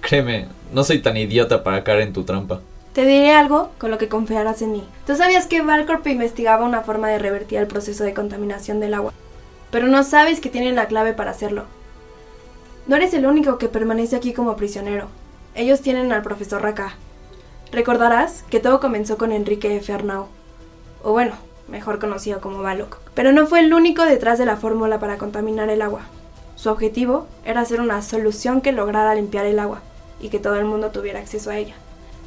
Créeme, 0.00 0.48
no 0.72 0.82
soy 0.82 1.00
tan 1.00 1.16
idiota 1.16 1.62
para 1.62 1.84
caer 1.84 2.00
en 2.00 2.12
tu 2.12 2.24
trampa. 2.24 2.60
Te 2.94 3.04
diré 3.04 3.32
algo 3.32 3.70
con 3.78 3.90
lo 3.90 3.98
que 3.98 4.08
confiarás 4.08 4.62
en 4.62 4.72
mí. 4.72 4.84
Tú 5.06 5.16
sabías 5.16 5.46
que 5.46 5.62
Valcorp 5.62 6.06
investigaba 6.06 6.64
una 6.64 6.82
forma 6.82 7.08
de 7.08 7.18
revertir 7.18 7.58
el 7.58 7.66
proceso 7.66 8.04
de 8.04 8.14
contaminación 8.14 8.80
del 8.80 8.94
agua, 8.94 9.12
pero 9.70 9.88
no 9.88 10.04
sabes 10.04 10.40
que 10.40 10.50
tienen 10.50 10.76
la 10.76 10.86
clave 10.86 11.12
para 11.12 11.32
hacerlo. 11.32 11.64
No 12.86 12.96
eres 12.96 13.12
el 13.14 13.26
único 13.26 13.58
que 13.58 13.68
permanece 13.68 14.14
aquí 14.14 14.32
como 14.32 14.56
prisionero. 14.56 15.08
Ellos 15.54 15.80
tienen 15.80 16.12
al 16.12 16.22
profesor 16.22 16.62
Raka. 16.62 16.94
Recordarás 17.72 18.44
que 18.48 18.60
todo 18.60 18.78
comenzó 18.78 19.18
con 19.18 19.32
Enrique 19.32 19.76
F. 19.76 19.92
Arnau. 19.92 20.28
O 21.02 21.12
bueno, 21.12 21.32
mejor 21.68 21.98
conocido 21.98 22.40
como 22.40 22.62
Balok. 22.62 22.98
Pero 23.14 23.32
no 23.32 23.46
fue 23.46 23.60
el 23.60 23.72
único 23.72 24.04
detrás 24.04 24.38
de 24.38 24.46
la 24.46 24.56
fórmula 24.56 24.98
para 24.98 25.18
contaminar 25.18 25.70
el 25.70 25.82
agua. 25.82 26.02
Su 26.56 26.70
objetivo 26.70 27.26
era 27.44 27.60
hacer 27.60 27.80
una 27.80 28.00
solución 28.02 28.60
que 28.60 28.72
lograra 28.72 29.14
limpiar 29.14 29.46
el 29.46 29.58
agua 29.58 29.80
y 30.20 30.28
que 30.28 30.38
todo 30.38 30.56
el 30.56 30.64
mundo 30.64 30.90
tuviera 30.90 31.20
acceso 31.20 31.50
a 31.50 31.58
ella. 31.58 31.74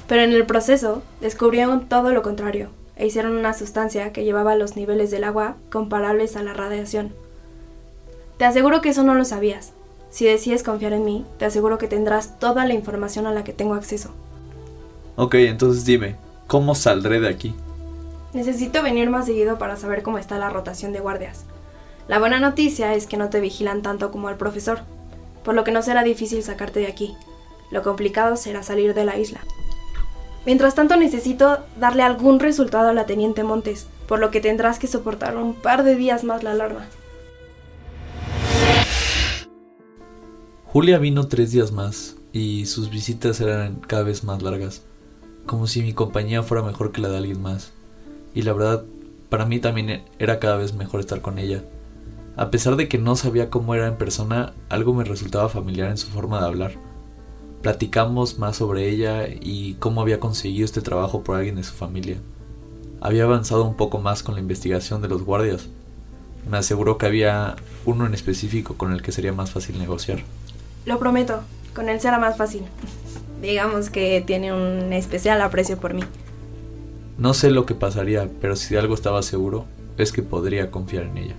Pero 0.08 0.22
en 0.22 0.32
el 0.32 0.46
proceso 0.46 1.02
descubrieron 1.22 1.88
todo 1.88 2.12
lo 2.12 2.22
contrario 2.22 2.70
e 2.96 3.06
hicieron 3.06 3.36
una 3.36 3.54
sustancia 3.54 4.12
que 4.12 4.24
llevaba 4.24 4.56
los 4.56 4.76
niveles 4.76 5.12
del 5.12 5.24
agua 5.24 5.56
comparables 5.70 6.36
a 6.36 6.44
la 6.44 6.54
radiación. 6.54 7.14
Te 8.38 8.46
aseguro 8.46 8.82
que 8.82 8.90
eso 8.90 9.04
no 9.04 9.16
lo 9.16 9.26
sabías. 9.26 9.74
Si 10.10 10.26
decides 10.26 10.64
confiar 10.64 10.94
en 10.94 11.06
mí, 11.06 11.26
te 11.38 11.46
aseguro 11.46 11.78
que 11.78 11.88
tendrás 11.88 12.40
toda 12.40 12.66
la 12.66 12.74
información 12.74 13.28
a 13.28 13.32
la 13.32 13.44
que 13.44 13.54
tengo 13.54 13.74
acceso. 13.74 14.12
Ok, 15.16 15.36
entonces 15.36 15.86
dime, 15.86 16.16
¿cómo 16.48 16.76
saldré 16.76 17.20
de 17.20 17.30
aquí? 17.30 17.56
Necesito 18.38 18.84
venir 18.84 19.10
más 19.10 19.26
seguido 19.26 19.58
para 19.58 19.78
saber 19.78 20.04
cómo 20.04 20.20
está 20.20 20.38
la 20.38 20.52
rotación 20.52 20.94
de 20.94 21.00
guardias. 21.00 21.46
La 22.08 22.20
buena 22.20 22.40
noticia 22.40 22.94
es 22.94 23.08
que 23.08 23.18
no 23.18 23.32
te 23.32 23.40
vigilan 23.40 23.82
tanto 23.82 24.12
como 24.12 24.28
al 24.28 24.38
profesor, 24.38 24.82
por 25.44 25.56
lo 25.56 25.64
que 25.64 25.72
no 25.72 25.82
será 25.82 26.04
difícil 26.04 26.44
sacarte 26.44 26.80
de 26.80 26.86
aquí. 26.86 27.16
Lo 27.72 27.82
complicado 27.82 28.36
será 28.36 28.62
salir 28.62 28.94
de 28.94 29.06
la 29.06 29.18
isla. 29.18 29.40
Mientras 30.46 30.76
tanto 30.76 30.98
necesito 30.98 31.66
darle 31.80 32.04
algún 32.04 32.40
resultado 32.40 32.90
a 32.90 32.94
la 32.94 33.08
teniente 33.08 33.44
Montes, 33.44 33.88
por 34.08 34.20
lo 34.20 34.30
que 34.30 34.40
tendrás 34.40 34.78
que 34.78 34.86
soportar 34.86 35.36
un 35.36 35.56
par 35.56 35.84
de 35.84 35.96
días 35.96 36.24
más 36.24 36.44
la 36.44 36.52
alarma. 36.52 36.86
Julia 40.66 41.00
vino 41.00 41.28
tres 41.28 41.54
días 41.54 41.72
más 41.72 42.18
y 42.32 42.68
sus 42.68 42.92
visitas 42.92 43.42
eran 43.42 43.78
cada 43.78 44.04
vez 44.04 44.24
más 44.24 44.44
largas, 44.44 44.84
como 45.48 45.66
si 45.66 45.82
mi 45.82 45.94
compañía 45.94 46.44
fuera 46.44 46.62
mejor 46.62 46.92
que 46.92 47.02
la 47.02 47.10
de 47.10 47.18
alguien 47.18 47.42
más. 47.42 47.74
Y 48.38 48.44
la 48.44 48.54
verdad, 48.54 48.84
para 49.30 49.48
mí 49.48 49.58
también 49.58 50.04
era 50.20 50.38
cada 50.38 50.58
vez 50.58 50.76
mejor 50.76 51.00
estar 51.00 51.22
con 51.22 51.40
ella. 51.40 51.64
A 52.36 52.52
pesar 52.52 52.76
de 52.76 52.88
que 52.88 53.00
no 53.00 53.16
sabía 53.16 53.50
cómo 53.50 53.74
era 53.74 53.88
en 53.88 53.98
persona, 53.98 54.54
algo 54.70 54.94
me 54.94 55.04
resultaba 55.04 55.50
familiar 55.50 55.90
en 55.90 55.98
su 55.98 56.06
forma 56.10 56.40
de 56.40 56.46
hablar. 56.46 56.74
Platicamos 57.64 58.38
más 58.38 58.58
sobre 58.58 58.90
ella 58.90 59.28
y 59.28 59.74
cómo 59.80 60.02
había 60.02 60.20
conseguido 60.20 60.66
este 60.66 60.82
trabajo 60.82 61.24
por 61.24 61.36
alguien 61.36 61.56
de 61.56 61.64
su 61.64 61.74
familia. 61.74 62.18
Había 63.02 63.24
avanzado 63.24 63.66
un 63.66 63.76
poco 63.76 63.98
más 63.98 64.22
con 64.22 64.36
la 64.36 64.42
investigación 64.42 65.02
de 65.02 65.08
los 65.08 65.24
guardias. 65.24 65.68
Me 66.48 66.58
aseguró 66.58 67.00
que 67.00 67.08
había 67.08 67.56
uno 67.86 68.06
en 68.06 68.14
específico 68.14 68.76
con 68.78 68.94
el 68.94 69.02
que 69.02 69.12
sería 69.12 69.34
más 69.34 69.50
fácil 69.50 69.80
negociar. 69.80 70.20
Lo 70.86 71.00
prometo, 71.00 71.42
con 71.74 71.90
él 71.90 72.00
será 72.00 72.20
más 72.20 72.38
fácil. 72.38 72.66
Digamos 73.42 73.90
que 73.90 74.24
tiene 74.24 74.54
un 74.54 74.94
especial 74.94 75.42
aprecio 75.42 75.80
por 75.80 75.96
mí. 75.96 76.04
No 77.18 77.34
sé 77.34 77.50
lo 77.50 77.66
que 77.66 77.74
pasaría, 77.74 78.30
pero 78.40 78.56
si 78.56 78.76
de 78.76 78.80
algo 78.80 78.94
estaba 78.94 79.24
seguro, 79.24 79.66
es 79.98 80.12
que 80.12 80.22
podría 80.22 80.70
confiar 80.70 81.06
en 81.06 81.18
ella. 81.18 81.36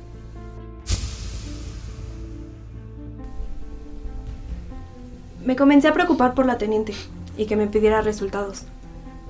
Me 5.44 5.54
comencé 5.54 5.86
a 5.86 5.94
preocupar 5.94 6.34
por 6.34 6.46
la 6.46 6.58
teniente 6.58 6.94
y 7.36 7.46
que 7.46 7.54
me 7.54 7.68
pidiera 7.68 8.02
resultados. 8.02 8.64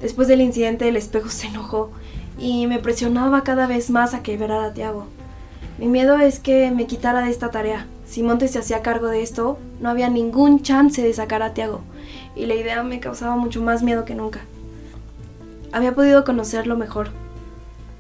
Después 0.00 0.26
del 0.26 0.40
incidente 0.40 0.88
el 0.88 0.97
espejo 0.97 1.28
se 1.28 1.49
enojó 1.49 1.90
y 2.38 2.67
me 2.67 2.78
presionaba 2.78 3.45
cada 3.45 3.67
vez 3.67 3.90
más 3.90 4.14
a 4.14 4.23
que 4.23 4.33
liberara 4.33 4.67
a 4.67 4.73
Tiago. 4.73 5.07
Mi 5.78 5.87
miedo 5.87 6.17
es 6.19 6.38
que 6.38 6.71
me 6.71 6.87
quitara 6.87 7.21
de 7.21 7.31
esta 7.31 7.50
tarea. 7.50 7.87
Si 8.07 8.23
Montes 8.23 8.52
se 8.52 8.59
hacía 8.59 8.81
cargo 8.81 9.09
de 9.09 9.23
esto, 9.23 9.59
no 9.81 9.90
había 9.90 10.09
ningún 10.09 10.62
chance 10.62 11.02
de 11.02 11.12
sacar 11.12 11.43
a 11.43 11.52
Tiago, 11.52 11.83
y 12.35 12.47
la 12.47 12.55
idea 12.55 12.83
me 12.83 13.00
causaba 13.00 13.37
mucho 13.37 13.61
más 13.61 13.83
miedo 13.83 14.07
que 14.07 14.14
nunca. 14.14 14.40
Había 15.73 15.95
podido 15.95 16.25
conocerlo 16.25 16.77
mejor. 16.77 17.11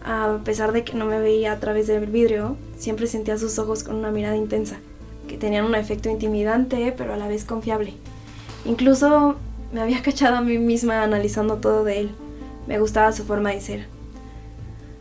A 0.04 0.38
pesar 0.44 0.72
de 0.72 0.84
que 0.84 0.94
no 0.94 1.04
me 1.04 1.20
veía 1.20 1.52
a 1.52 1.60
través 1.60 1.86
del 1.86 2.06
vidrio, 2.06 2.56
siempre 2.78 3.06
sentía 3.06 3.36
sus 3.36 3.58
ojos 3.58 3.84
con 3.84 3.96
una 3.96 4.10
mirada 4.10 4.36
intensa, 4.36 4.78
que 5.26 5.36
tenían 5.36 5.66
un 5.66 5.74
efecto 5.74 6.08
intimidante, 6.08 6.94
pero 6.96 7.12
a 7.12 7.16
la 7.16 7.28
vez 7.28 7.44
confiable. 7.44 7.92
Incluso 8.64 9.36
me 9.72 9.82
había 9.82 10.02
cachado 10.02 10.36
a 10.36 10.40
mí 10.40 10.58
misma 10.58 11.02
analizando 11.02 11.56
todo 11.56 11.84
de 11.84 12.00
él. 12.00 12.10
Me 12.66 12.78
gustaba 12.78 13.12
su 13.12 13.24
forma 13.24 13.50
de 13.50 13.60
ser. 13.60 13.86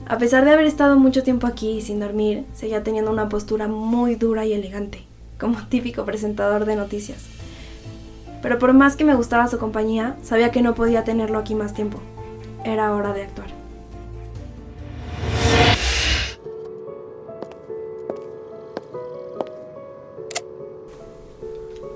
A 0.07 0.17
pesar 0.17 0.45
de 0.45 0.51
haber 0.51 0.65
estado 0.65 0.97
mucho 0.97 1.23
tiempo 1.23 1.47
aquí 1.47 1.81
sin 1.81 1.99
dormir, 1.99 2.45
seguía 2.53 2.83
teniendo 2.83 3.11
una 3.11 3.29
postura 3.29 3.67
muy 3.67 4.15
dura 4.15 4.45
y 4.45 4.53
elegante, 4.53 5.05
como 5.39 5.65
típico 5.69 6.03
presentador 6.03 6.65
de 6.65 6.75
noticias. 6.75 7.25
Pero 8.41 8.59
por 8.59 8.73
más 8.73 8.95
que 8.95 9.03
me 9.03 9.15
gustaba 9.15 9.47
su 9.47 9.57
compañía, 9.57 10.15
sabía 10.21 10.51
que 10.51 10.61
no 10.61 10.75
podía 10.75 11.03
tenerlo 11.03 11.39
aquí 11.39 11.55
más 11.55 11.73
tiempo. 11.73 11.99
Era 12.63 12.93
hora 12.93 13.13
de 13.13 13.23
actuar. 13.23 13.47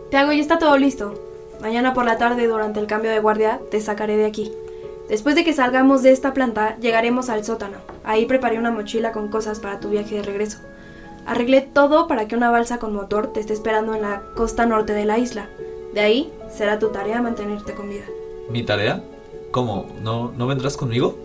Te 0.10 0.18
hago, 0.18 0.34
ya 0.34 0.42
está 0.42 0.60
todo 0.60 0.78
listo. 0.78 1.14
Mañana 1.62 1.94
por 1.94 2.06
la 2.06 2.18
tarde, 2.18 2.48
durante 2.48 2.80
el 2.80 2.88
cambio 2.88 3.12
de 3.12 3.20
guardia, 3.20 3.62
te 3.70 3.80
sacaré 3.80 4.18
de 4.18 4.26
aquí. 4.26 4.52
Después 5.08 5.36
de 5.36 5.44
que 5.44 5.54
salgamos 5.54 6.04
de 6.04 6.12
esta 6.12 6.34
planta, 6.34 6.78
llegaremos 6.80 7.30
al 7.30 7.46
sótano. 7.46 7.78
Ahí 8.04 8.26
preparé 8.26 8.58
una 8.58 8.72
mochila 8.72 9.12
con 9.12 9.30
cosas 9.30 9.60
para 9.60 9.80
tu 9.80 9.90
viaje 9.90 10.16
de 10.16 10.24
regreso. 10.24 10.58
Arreglé 11.26 11.62
todo 11.62 12.08
para 12.08 12.28
que 12.28 12.36
una 12.36 12.50
balsa 12.50 12.80
con 12.80 12.94
motor 12.94 13.32
te 13.32 13.40
esté 13.40 13.54
esperando 13.54 13.94
en 13.94 14.02
la 14.02 14.24
costa 14.36 14.66
norte 14.66 14.94
de 14.94 15.06
la 15.06 15.18
isla. 15.18 15.48
De 15.94 16.02
ahí 16.02 16.34
será 16.50 16.80
tu 16.80 16.90
tarea 16.90 17.22
mantenerte 17.22 17.74
con 17.74 17.90
vida. 17.90 18.06
¿Mi 18.50 18.64
tarea? 18.64 19.04
¿Cómo? 19.52 19.86
¿No, 20.02 20.32
¿No 20.38 20.48
vendrás 20.48 20.78
conmigo? 20.78 21.18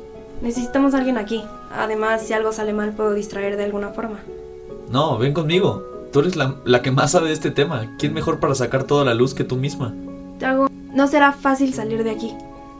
Necesitamos 0.42 0.94
a 0.94 0.98
alguien 0.98 1.16
aquí. 1.16 1.42
Además, 1.72 2.22
si 2.22 2.32
algo 2.32 2.52
sale 2.52 2.72
mal, 2.72 2.92
puedo 2.92 3.14
distraer 3.14 3.56
de 3.56 3.64
alguna 3.64 3.90
forma. 3.90 4.18
No, 4.90 5.16
ven 5.18 5.32
conmigo. 5.32 5.82
Tú 6.12 6.20
eres 6.20 6.36
la, 6.36 6.56
la 6.64 6.82
que 6.82 6.90
más 6.90 7.12
sabe 7.12 7.28
de 7.28 7.34
este 7.34 7.50
tema. 7.50 7.96
¿Quién 7.98 8.12
mejor 8.14 8.40
para 8.40 8.54
sacar 8.54 8.84
toda 8.84 9.04
la 9.04 9.14
luz 9.14 9.34
que 9.34 9.44
tú 9.44 9.56
misma? 9.56 9.94
Te 10.38 10.46
hago. 10.46 10.68
No 10.92 11.06
será 11.06 11.32
fácil 11.32 11.72
salir 11.72 12.04
de 12.04 12.10
aquí. 12.10 12.34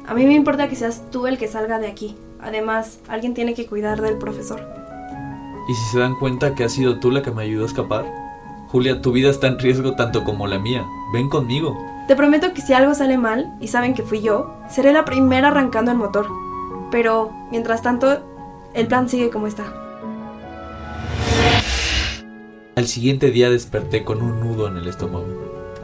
A 0.07 0.14
mí 0.14 0.25
me 0.25 0.35
importa 0.35 0.68
que 0.68 0.77
seas 0.77 1.03
tú 1.11 1.27
el 1.27 1.38
que 1.38 1.49
salga 1.49 1.79
de 1.79 1.88
aquí. 1.88 2.16
Además, 2.40 3.01
alguien 3.09 3.35
tiene 3.35 3.55
que 3.55 3.66
cuidar 3.66 4.01
del 4.01 4.18
profesor. 4.18 4.62
¿Y 5.68 5.75
si 5.75 5.85
se 5.92 5.99
dan 5.99 6.14
cuenta 6.16 6.55
que 6.55 6.64
has 6.64 6.73
sido 6.73 7.01
tú 7.01 7.11
la 7.11 7.23
que 7.23 7.31
me 7.31 7.42
ayudó 7.42 7.64
a 7.64 7.66
escapar? 7.66 8.05
Julia, 8.68 9.01
tu 9.01 9.12
vida 9.12 9.31
está 9.31 9.49
en 9.49 9.59
riesgo 9.59 9.94
tanto 9.94 10.25
como 10.25 10.47
la 10.47 10.59
mía. 10.59 10.85
Ven 11.12 11.29
conmigo. 11.29 11.77
Te 12.07 12.14
prometo 12.14 12.55
que 12.55 12.62
si 12.62 12.73
algo 12.73 12.95
sale 12.95 13.19
mal 13.19 13.57
y 13.61 13.66
saben 13.66 13.95
que 13.95 14.05
fui 14.05 14.23
yo, 14.23 14.55
seré 14.71 14.92
la 14.92 15.05
primera 15.05 15.49
arrancando 15.49 15.90
el 15.90 15.99
motor. 15.99 16.29
Pero, 16.92 17.33
mientras 17.51 17.83
tanto, 17.83 18.23
el 18.75 18.87
plan 18.87 19.09
sigue 19.09 19.31
como 19.31 19.49
está. 19.49 19.64
Al 22.77 22.87
siguiente 22.87 23.33
día 23.33 23.51
desperté 23.51 24.05
con 24.05 24.23
un 24.23 24.38
nudo 24.38 24.69
en 24.69 24.77
el 24.77 24.87
estómago. 24.87 25.27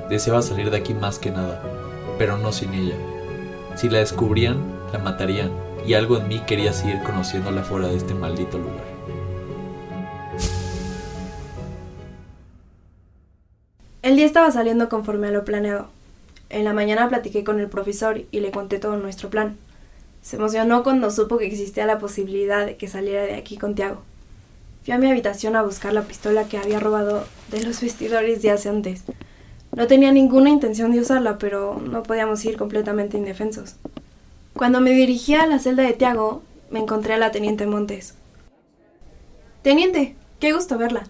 Deseaba 0.09 0.43
salir 0.43 0.71
de 0.71 0.77
aquí 0.77 0.95
más 0.95 1.19
que 1.19 1.33
nada, 1.33 1.61
pero 2.19 2.39
no 2.39 2.53
sin 2.53 2.73
ella. 2.73 2.95
Si 3.75 3.89
la 3.89 3.99
descubrían, 3.99 4.63
la 4.93 5.01
matarían, 5.01 5.51
y 5.85 5.95
algo 5.95 6.19
en 6.19 6.29
mí 6.29 6.41
quería 6.47 6.73
seguir 6.73 7.03
conociéndola 7.03 7.65
fuera 7.65 7.89
de 7.89 7.97
este 7.97 8.15
maldito 8.15 8.59
lugar. 8.59 8.85
El 14.03 14.15
día 14.15 14.27
estaba 14.27 14.53
saliendo 14.53 14.89
conforme 14.89 15.27
a 15.27 15.33
lo 15.33 15.45
planeado. 15.45 15.89
En 16.53 16.65
la 16.67 16.75
mañana 16.75 17.09
platiqué 17.09 17.45
con 17.45 17.61
el 17.61 17.69
profesor 17.71 18.25
y 18.31 18.41
le 18.41 18.51
conté 18.51 18.79
todo 18.79 18.99
nuestro 18.99 19.31
plan. 19.31 19.57
Se 20.21 20.37
emocionó 20.37 20.83
cuando 20.83 21.11
supo 21.11 21.39
que 21.39 21.47
existía 21.47 21.87
la 21.87 21.99
posibilidad 21.99 22.67
de 22.67 22.77
que 22.77 22.89
saliera 22.89 23.23
de 23.23 23.37
aquí 23.37 23.57
con 23.57 23.75
Tiago. 23.75 24.03
Fui 24.85 24.93
a 24.93 24.99
mi 24.99 25.11
habitación 25.11 25.57
a 25.57 25.63
buscar 25.63 25.95
la 25.95 26.03
pistola 26.03 26.45
que 26.45 26.59
había 26.59 26.79
robado 26.79 27.25
de 27.51 27.65
los 27.65 27.81
vestidores 27.81 28.43
días 28.43 28.67
antes. 28.67 29.05
No 29.75 29.87
tenía 29.87 30.13
ninguna 30.13 30.51
intención 30.51 30.93
de 30.93 31.01
usarla, 31.01 31.39
pero 31.39 31.81
no 31.83 32.03
podíamos 32.03 32.45
ir 32.45 32.59
completamente 32.59 33.17
indefensos. 33.17 33.77
Cuando 34.53 34.83
me 34.83 34.91
dirigí 34.91 35.33
a 35.33 35.47
la 35.47 35.59
celda 35.59 35.85
de 35.85 35.95
Tiago, 35.95 36.43
me 36.71 36.81
encontré 36.81 37.15
a 37.15 37.19
la 37.19 37.31
teniente 37.31 37.67
Montes. 37.67 38.15
Teniente, 39.63 40.17
qué 40.39 40.53
gusto 40.53 40.77
verla. 40.77 41.05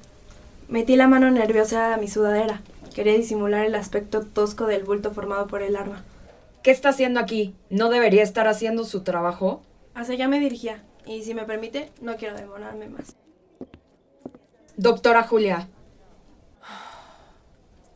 Metí 0.68 0.94
la 0.94 1.08
mano 1.08 1.32
nerviosa 1.32 1.94
a 1.94 1.96
mi 1.96 2.06
sudadera. 2.06 2.60
Quería 2.94 3.14
disimular 3.14 3.64
el 3.64 3.74
aspecto 3.74 4.20
tosco 4.20 4.66
del 4.66 4.84
bulto 4.84 5.12
formado 5.12 5.46
por 5.46 5.62
el 5.62 5.76
arma. 5.76 6.04
¿Qué 6.62 6.70
está 6.70 6.90
haciendo 6.90 7.20
aquí? 7.20 7.54
¿No 7.70 7.88
debería 7.88 8.22
estar 8.22 8.46
haciendo 8.46 8.84
su 8.84 9.02
trabajo? 9.02 9.62
Hacia 9.94 10.14
allá 10.14 10.28
me 10.28 10.40
dirigía, 10.40 10.84
y 11.06 11.22
si 11.22 11.34
me 11.34 11.44
permite, 11.44 11.90
no 12.00 12.16
quiero 12.16 12.36
demorarme 12.36 12.88
más. 12.88 13.16
Doctora 14.76 15.22
Julia. 15.22 15.68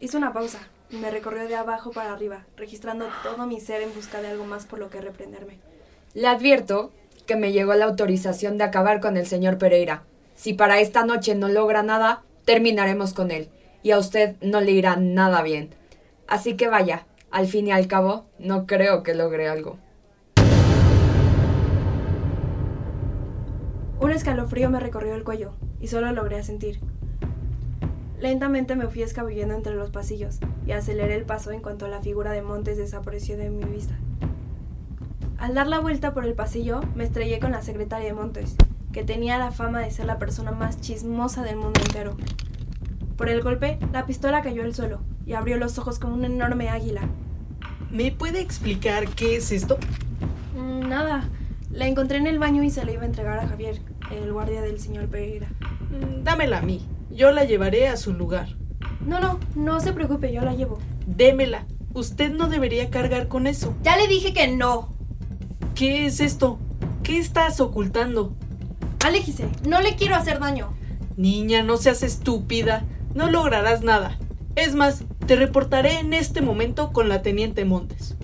Hizo 0.00 0.18
una 0.18 0.32
pausa 0.32 0.60
y 0.90 0.96
me 0.96 1.10
recorrió 1.10 1.46
de 1.46 1.56
abajo 1.56 1.90
para 1.90 2.12
arriba, 2.12 2.44
registrando 2.56 3.06
todo 3.22 3.46
mi 3.46 3.60
ser 3.60 3.82
en 3.82 3.94
busca 3.94 4.20
de 4.20 4.28
algo 4.28 4.44
más 4.44 4.66
por 4.66 4.78
lo 4.78 4.88
que 4.88 5.00
reprenderme. 5.00 5.58
Le 6.14 6.26
advierto 6.26 6.90
que 7.26 7.36
me 7.36 7.52
llegó 7.52 7.74
la 7.74 7.86
autorización 7.86 8.56
de 8.56 8.64
acabar 8.64 9.00
con 9.00 9.16
el 9.16 9.26
señor 9.26 9.58
Pereira. 9.58 10.04
Si 10.34 10.54
para 10.54 10.80
esta 10.80 11.04
noche 11.04 11.34
no 11.34 11.48
logra 11.48 11.82
nada, 11.82 12.22
terminaremos 12.44 13.14
con 13.14 13.30
él, 13.30 13.48
y 13.86 13.92
a 13.92 14.00
usted 14.00 14.34
no 14.40 14.60
le 14.60 14.72
irá 14.72 14.96
nada 14.96 15.44
bien. 15.44 15.70
Así 16.26 16.56
que 16.56 16.66
vaya, 16.66 17.06
al 17.30 17.46
fin 17.46 17.68
y 17.68 17.70
al 17.70 17.86
cabo, 17.86 18.26
no 18.36 18.66
creo 18.66 19.04
que 19.04 19.14
logre 19.14 19.46
algo. 19.46 19.78
Un 24.00 24.10
escalofrío 24.10 24.70
me 24.70 24.80
recorrió 24.80 25.14
el 25.14 25.22
cuello 25.22 25.52
y 25.80 25.86
solo 25.86 26.10
logré 26.10 26.42
sentir. 26.42 26.80
Lentamente 28.18 28.74
me 28.74 28.88
fui 28.88 29.02
escabullendo 29.02 29.54
entre 29.54 29.76
los 29.76 29.92
pasillos 29.92 30.40
y 30.66 30.72
aceleré 30.72 31.14
el 31.14 31.24
paso 31.24 31.52
en 31.52 31.60
cuanto 31.60 31.86
la 31.86 32.02
figura 32.02 32.32
de 32.32 32.42
Montes 32.42 32.78
desapareció 32.78 33.36
de 33.36 33.50
mi 33.50 33.66
vista. 33.66 33.94
Al 35.38 35.54
dar 35.54 35.68
la 35.68 35.78
vuelta 35.78 36.12
por 36.12 36.24
el 36.24 36.34
pasillo, 36.34 36.80
me 36.96 37.04
estrellé 37.04 37.38
con 37.38 37.52
la 37.52 37.62
secretaria 37.62 38.08
de 38.08 38.14
Montes, 38.14 38.56
que 38.92 39.04
tenía 39.04 39.38
la 39.38 39.52
fama 39.52 39.78
de 39.78 39.92
ser 39.92 40.06
la 40.06 40.18
persona 40.18 40.50
más 40.50 40.80
chismosa 40.80 41.44
del 41.44 41.54
mundo 41.54 41.78
entero. 41.86 42.16
Por 43.16 43.28
el 43.28 43.42
golpe, 43.42 43.78
la 43.92 44.06
pistola 44.06 44.42
cayó 44.42 44.62
al 44.62 44.74
suelo 44.74 45.00
y 45.24 45.32
abrió 45.32 45.56
los 45.56 45.78
ojos 45.78 45.98
como 45.98 46.14
una 46.14 46.26
enorme 46.26 46.68
águila. 46.68 47.02
¿Me 47.90 48.10
puede 48.12 48.40
explicar 48.40 49.08
qué 49.08 49.36
es 49.36 49.52
esto? 49.52 49.78
Mm, 50.56 50.88
nada. 50.88 51.28
La 51.70 51.86
encontré 51.86 52.18
en 52.18 52.26
el 52.26 52.38
baño 52.38 52.62
y 52.62 52.70
se 52.70 52.84
la 52.84 52.92
iba 52.92 53.02
a 53.02 53.06
entregar 53.06 53.38
a 53.38 53.48
Javier, 53.48 53.80
el 54.10 54.32
guardia 54.32 54.60
del 54.60 54.78
señor 54.80 55.08
Pereira. 55.08 55.48
Mm, 55.90 56.24
Dámela 56.24 56.58
a 56.58 56.62
mí. 56.62 56.86
Yo 57.10 57.32
la 57.32 57.44
llevaré 57.44 57.88
a 57.88 57.96
su 57.96 58.12
lugar. 58.12 58.48
No, 59.06 59.20
no, 59.20 59.38
no 59.54 59.80
se 59.80 59.92
preocupe, 59.92 60.32
yo 60.32 60.42
la 60.42 60.54
llevo. 60.54 60.78
Démela. 61.06 61.64
Usted 61.94 62.30
no 62.32 62.48
debería 62.48 62.90
cargar 62.90 63.28
con 63.28 63.46
eso. 63.46 63.74
Ya 63.82 63.96
le 63.96 64.06
dije 64.08 64.34
que 64.34 64.48
no. 64.48 64.92
¿Qué 65.74 66.04
es 66.06 66.20
esto? 66.20 66.58
¿Qué 67.02 67.18
estás 67.18 67.60
ocultando? 67.60 68.34
Aléjese, 69.04 69.48
no 69.66 69.80
le 69.80 69.94
quiero 69.96 70.14
hacer 70.16 70.38
daño. 70.40 70.74
Niña, 71.16 71.62
no 71.62 71.76
seas 71.78 72.02
estúpida. 72.02 72.84
No 73.16 73.30
lograrás 73.30 73.82
nada. 73.82 74.18
Es 74.56 74.74
más, 74.74 75.04
te 75.26 75.36
reportaré 75.36 76.00
en 76.00 76.12
este 76.12 76.42
momento 76.42 76.92
con 76.92 77.08
la 77.08 77.22
teniente 77.22 77.64
Montes. 77.64 78.14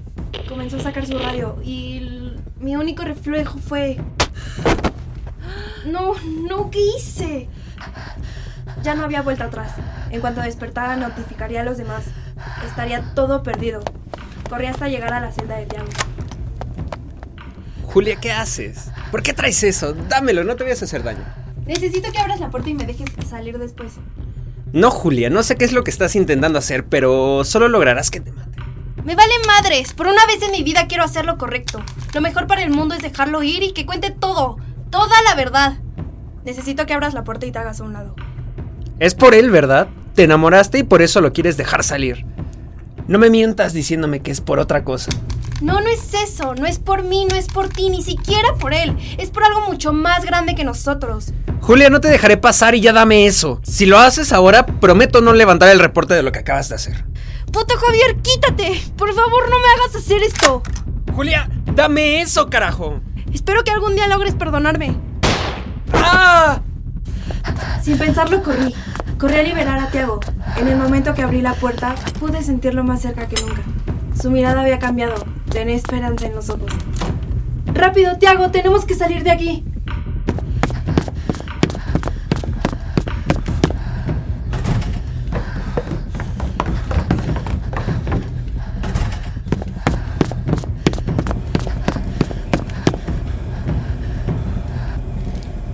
Comenzó 0.46 0.76
a 0.76 0.80
sacar 0.80 1.06
su 1.06 1.18
radio 1.18 1.56
y 1.64 2.36
mi 2.60 2.76
único 2.76 3.02
reflejo 3.02 3.58
fue... 3.58 3.98
No, 5.86 6.12
no, 6.46 6.70
¿qué 6.70 6.78
hice? 6.78 7.48
Ya 8.82 8.94
no 8.94 9.04
había 9.04 9.22
vuelta 9.22 9.46
atrás. 9.46 9.72
En 10.10 10.20
cuanto 10.20 10.42
despertara, 10.42 10.94
notificaría 10.96 11.62
a 11.62 11.64
los 11.64 11.78
demás. 11.78 12.04
Estaría 12.66 13.14
todo 13.14 13.42
perdido. 13.42 13.80
Corrí 14.50 14.66
hasta 14.66 14.88
llegar 14.88 15.14
a 15.14 15.20
la 15.20 15.32
celda 15.32 15.56
de 15.56 15.64
Tiago. 15.64 15.88
Julia, 17.84 18.16
¿qué 18.16 18.30
haces? 18.30 18.90
¿Por 19.10 19.22
qué 19.22 19.32
traes 19.32 19.62
eso? 19.62 19.94
Dámelo, 19.94 20.44
no 20.44 20.54
te 20.56 20.64
vayas 20.64 20.82
a 20.82 20.84
hacer 20.84 21.02
daño. 21.02 21.24
Necesito 21.64 22.12
que 22.12 22.18
abras 22.18 22.40
la 22.40 22.50
puerta 22.50 22.68
y 22.68 22.74
me 22.74 22.84
dejes 22.84 23.08
salir 23.26 23.58
después. 23.58 23.94
No, 24.72 24.90
Julia, 24.90 25.28
no 25.28 25.42
sé 25.42 25.56
qué 25.56 25.64
es 25.64 25.72
lo 25.72 25.84
que 25.84 25.90
estás 25.90 26.16
intentando 26.16 26.58
hacer, 26.58 26.86
pero 26.86 27.44
solo 27.44 27.68
lograrás 27.68 28.10
que 28.10 28.20
te 28.20 28.32
mate. 28.32 28.58
Me 29.04 29.14
vale 29.14 29.32
madres. 29.46 29.92
Por 29.92 30.06
una 30.06 30.24
vez 30.26 30.42
en 30.42 30.52
mi 30.52 30.62
vida 30.62 30.86
quiero 30.86 31.04
hacer 31.04 31.24
lo 31.26 31.36
correcto. 31.36 31.82
Lo 32.14 32.20
mejor 32.20 32.46
para 32.46 32.62
el 32.62 32.70
mundo 32.70 32.94
es 32.94 33.02
dejarlo 33.02 33.42
ir 33.42 33.62
y 33.62 33.72
que 33.72 33.84
cuente 33.84 34.10
todo. 34.10 34.56
Toda 34.90 35.20
la 35.22 35.34
verdad. 35.34 35.78
Necesito 36.44 36.86
que 36.86 36.94
abras 36.94 37.12
la 37.12 37.24
puerta 37.24 37.46
y 37.46 37.52
te 37.52 37.58
hagas 37.58 37.80
a 37.80 37.84
un 37.84 37.92
lado. 37.92 38.14
Es 38.98 39.14
por 39.14 39.34
él, 39.34 39.50
¿verdad? 39.50 39.88
Te 40.14 40.24
enamoraste 40.24 40.78
y 40.78 40.82
por 40.84 41.02
eso 41.02 41.20
lo 41.20 41.32
quieres 41.32 41.56
dejar 41.56 41.82
salir. 41.82 42.24
No 43.08 43.18
me 43.18 43.30
mientas 43.30 43.72
diciéndome 43.72 44.20
que 44.20 44.30
es 44.30 44.40
por 44.40 44.58
otra 44.58 44.84
cosa. 44.84 45.10
No, 45.60 45.80
no 45.80 45.88
es 45.88 46.12
eso. 46.14 46.54
No 46.54 46.66
es 46.66 46.78
por 46.78 47.04
mí, 47.04 47.26
no 47.30 47.36
es 47.36 47.46
por 47.46 47.68
ti, 47.68 47.88
ni 47.88 48.02
siquiera 48.02 48.54
por 48.54 48.74
él. 48.74 48.96
Es 49.18 49.30
por 49.30 49.44
algo 49.44 49.60
mucho 49.60 49.92
más 49.92 50.24
grande 50.24 50.54
que 50.54 50.64
nosotros. 50.64 51.32
Julia, 51.60 51.90
no 51.90 52.00
te 52.00 52.08
dejaré 52.08 52.36
pasar 52.36 52.74
y 52.74 52.80
ya 52.80 52.92
dame 52.92 53.26
eso. 53.26 53.60
Si 53.62 53.86
lo 53.86 53.98
haces 53.98 54.32
ahora, 54.32 54.66
prometo 54.66 55.20
no 55.20 55.32
levantar 55.32 55.68
el 55.68 55.78
reporte 55.78 56.14
de 56.14 56.22
lo 56.22 56.32
que 56.32 56.40
acabas 56.40 56.68
de 56.68 56.74
hacer. 56.74 57.04
Puto 57.52 57.76
Javier, 57.76 58.16
quítate. 58.16 58.82
Por 58.96 59.14
favor, 59.14 59.48
no 59.48 59.56
me 59.60 59.66
hagas 59.76 59.96
hacer 59.96 60.22
esto. 60.22 60.62
Julia, 61.14 61.48
dame 61.74 62.22
eso, 62.22 62.50
carajo. 62.50 63.00
Espero 63.32 63.62
que 63.62 63.70
algún 63.70 63.94
día 63.94 64.08
logres 64.08 64.34
perdonarme. 64.34 64.96
¡Ah! 65.92 66.60
Sin 67.82 67.98
pensarlo, 67.98 68.42
corrí. 68.42 68.74
Corrí 69.22 69.36
a 69.36 69.42
liberar 69.44 69.78
a 69.78 69.86
Tiago. 69.86 70.18
En 70.56 70.66
el 70.66 70.76
momento 70.76 71.14
que 71.14 71.22
abrí 71.22 71.42
la 71.42 71.54
puerta, 71.54 71.94
pude 72.18 72.42
sentirlo 72.42 72.82
más 72.82 73.02
cerca 73.02 73.28
que 73.28 73.40
nunca. 73.40 73.62
Su 74.20 74.32
mirada 74.32 74.62
había 74.62 74.80
cambiado. 74.80 75.14
Tenía 75.48 75.76
esperanza 75.76 76.26
en 76.26 76.34
los 76.34 76.50
ojos. 76.50 76.72
¡Rápido, 77.66 78.18
Tiago! 78.18 78.50
¡Tenemos 78.50 78.84
que 78.84 78.96
salir 78.96 79.22
de 79.22 79.30
aquí! 79.30 79.64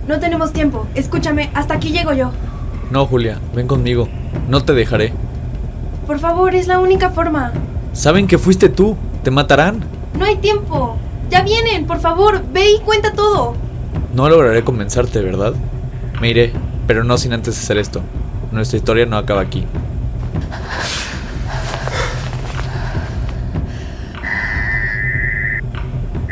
No 0.07 0.19
tenemos 0.19 0.53
tiempo. 0.53 0.85
Escúchame, 0.93 1.49
hasta 1.55 1.73
aquí 1.73 1.89
llego 1.89 2.13
yo. 2.13 2.31
No, 2.91 3.05
Julia, 3.05 3.39
ven 3.53 3.67
conmigo. 3.67 4.07
No 4.47 4.63
te 4.63 4.73
dejaré. 4.73 5.13
Por 6.07 6.19
favor, 6.19 6.55
es 6.55 6.67
la 6.67 6.79
única 6.79 7.11
forma. 7.11 7.51
Saben 7.93 8.27
que 8.27 8.37
fuiste 8.37 8.69
tú. 8.69 8.97
Te 9.23 9.31
matarán. 9.31 9.83
No 10.17 10.25
hay 10.25 10.37
tiempo. 10.37 10.97
Ya 11.29 11.43
vienen, 11.43 11.85
por 11.85 11.99
favor, 11.99 12.41
ve 12.51 12.71
y 12.71 12.79
cuenta 12.79 13.13
todo. 13.13 13.55
No 14.15 14.27
lograré 14.29 14.63
convencerte, 14.63 15.21
¿verdad? 15.21 15.53
Me 16.19 16.29
iré, 16.29 16.51
pero 16.87 17.03
no 17.03 17.17
sin 17.17 17.33
antes 17.33 17.57
hacer 17.57 17.77
esto. 17.77 18.01
Nuestra 18.51 18.77
historia 18.77 19.05
no 19.05 19.17
acaba 19.17 19.41
aquí. 19.41 19.65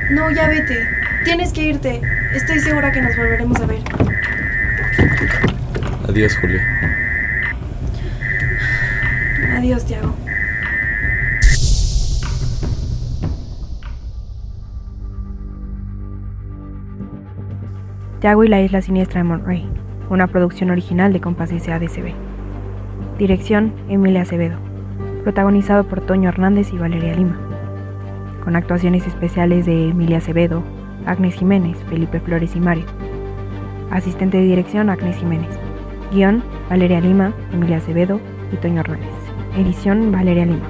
No, 0.09 0.31
ya 0.31 0.47
vete. 0.47 0.87
Tienes 1.25 1.53
que 1.53 1.61
irte. 1.63 2.01
Estoy 2.33 2.59
segura 2.59 2.91
que 2.91 3.01
nos 3.01 3.15
volveremos 3.15 3.59
a 3.59 3.65
ver. 3.65 3.79
Adiós, 6.17 6.35
Julia. 6.37 6.63
Adiós, 9.55 9.85
Tiago. 9.85 10.15
Tiago 18.19 18.43
y 18.43 18.47
la 18.47 18.61
isla 18.61 18.81
siniestra 18.81 19.19
de 19.19 19.25
Monterey, 19.25 19.69
una 20.09 20.25
producción 20.25 20.71
original 20.71 21.13
de 21.13 21.21
Compass 21.21 21.51
SADCB. 21.51 22.15
Dirección 23.19 23.71
Emilia 23.87 24.23
Acevedo, 24.23 24.57
protagonizado 25.23 25.83
por 25.83 26.01
Toño 26.01 26.29
Hernández 26.29 26.73
y 26.73 26.79
Valeria 26.79 27.13
Lima, 27.13 27.37
con 28.43 28.55
actuaciones 28.55 29.05
especiales 29.05 29.67
de 29.67 29.89
Emilia 29.89 30.17
Acevedo, 30.17 30.63
Agnes 31.05 31.35
Jiménez, 31.35 31.77
Felipe 31.87 32.19
Flores 32.19 32.55
y 32.55 32.59
Mario. 32.59 32.85
Asistente 33.91 34.37
de 34.37 34.45
dirección 34.45 34.89
Agnes 34.89 35.17
Jiménez. 35.17 35.66
Guión 36.11 36.43
Valeria 36.69 37.01
Lima, 37.01 37.33
Emilia 37.51 37.77
Acevedo 37.77 38.19
y 38.51 38.57
Toño 38.57 38.81
Hernández. 38.81 39.09
Edición 39.57 40.11
Valeria 40.11 40.45
Lima. 40.45 40.67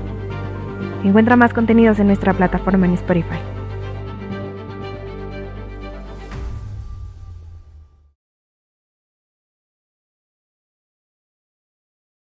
Encuentra 1.04 1.36
más 1.36 1.54
contenidos 1.54 2.00
en 2.00 2.08
nuestra 2.08 2.34
plataforma 2.34 2.86
en 2.86 2.94
Spotify. 2.94 3.57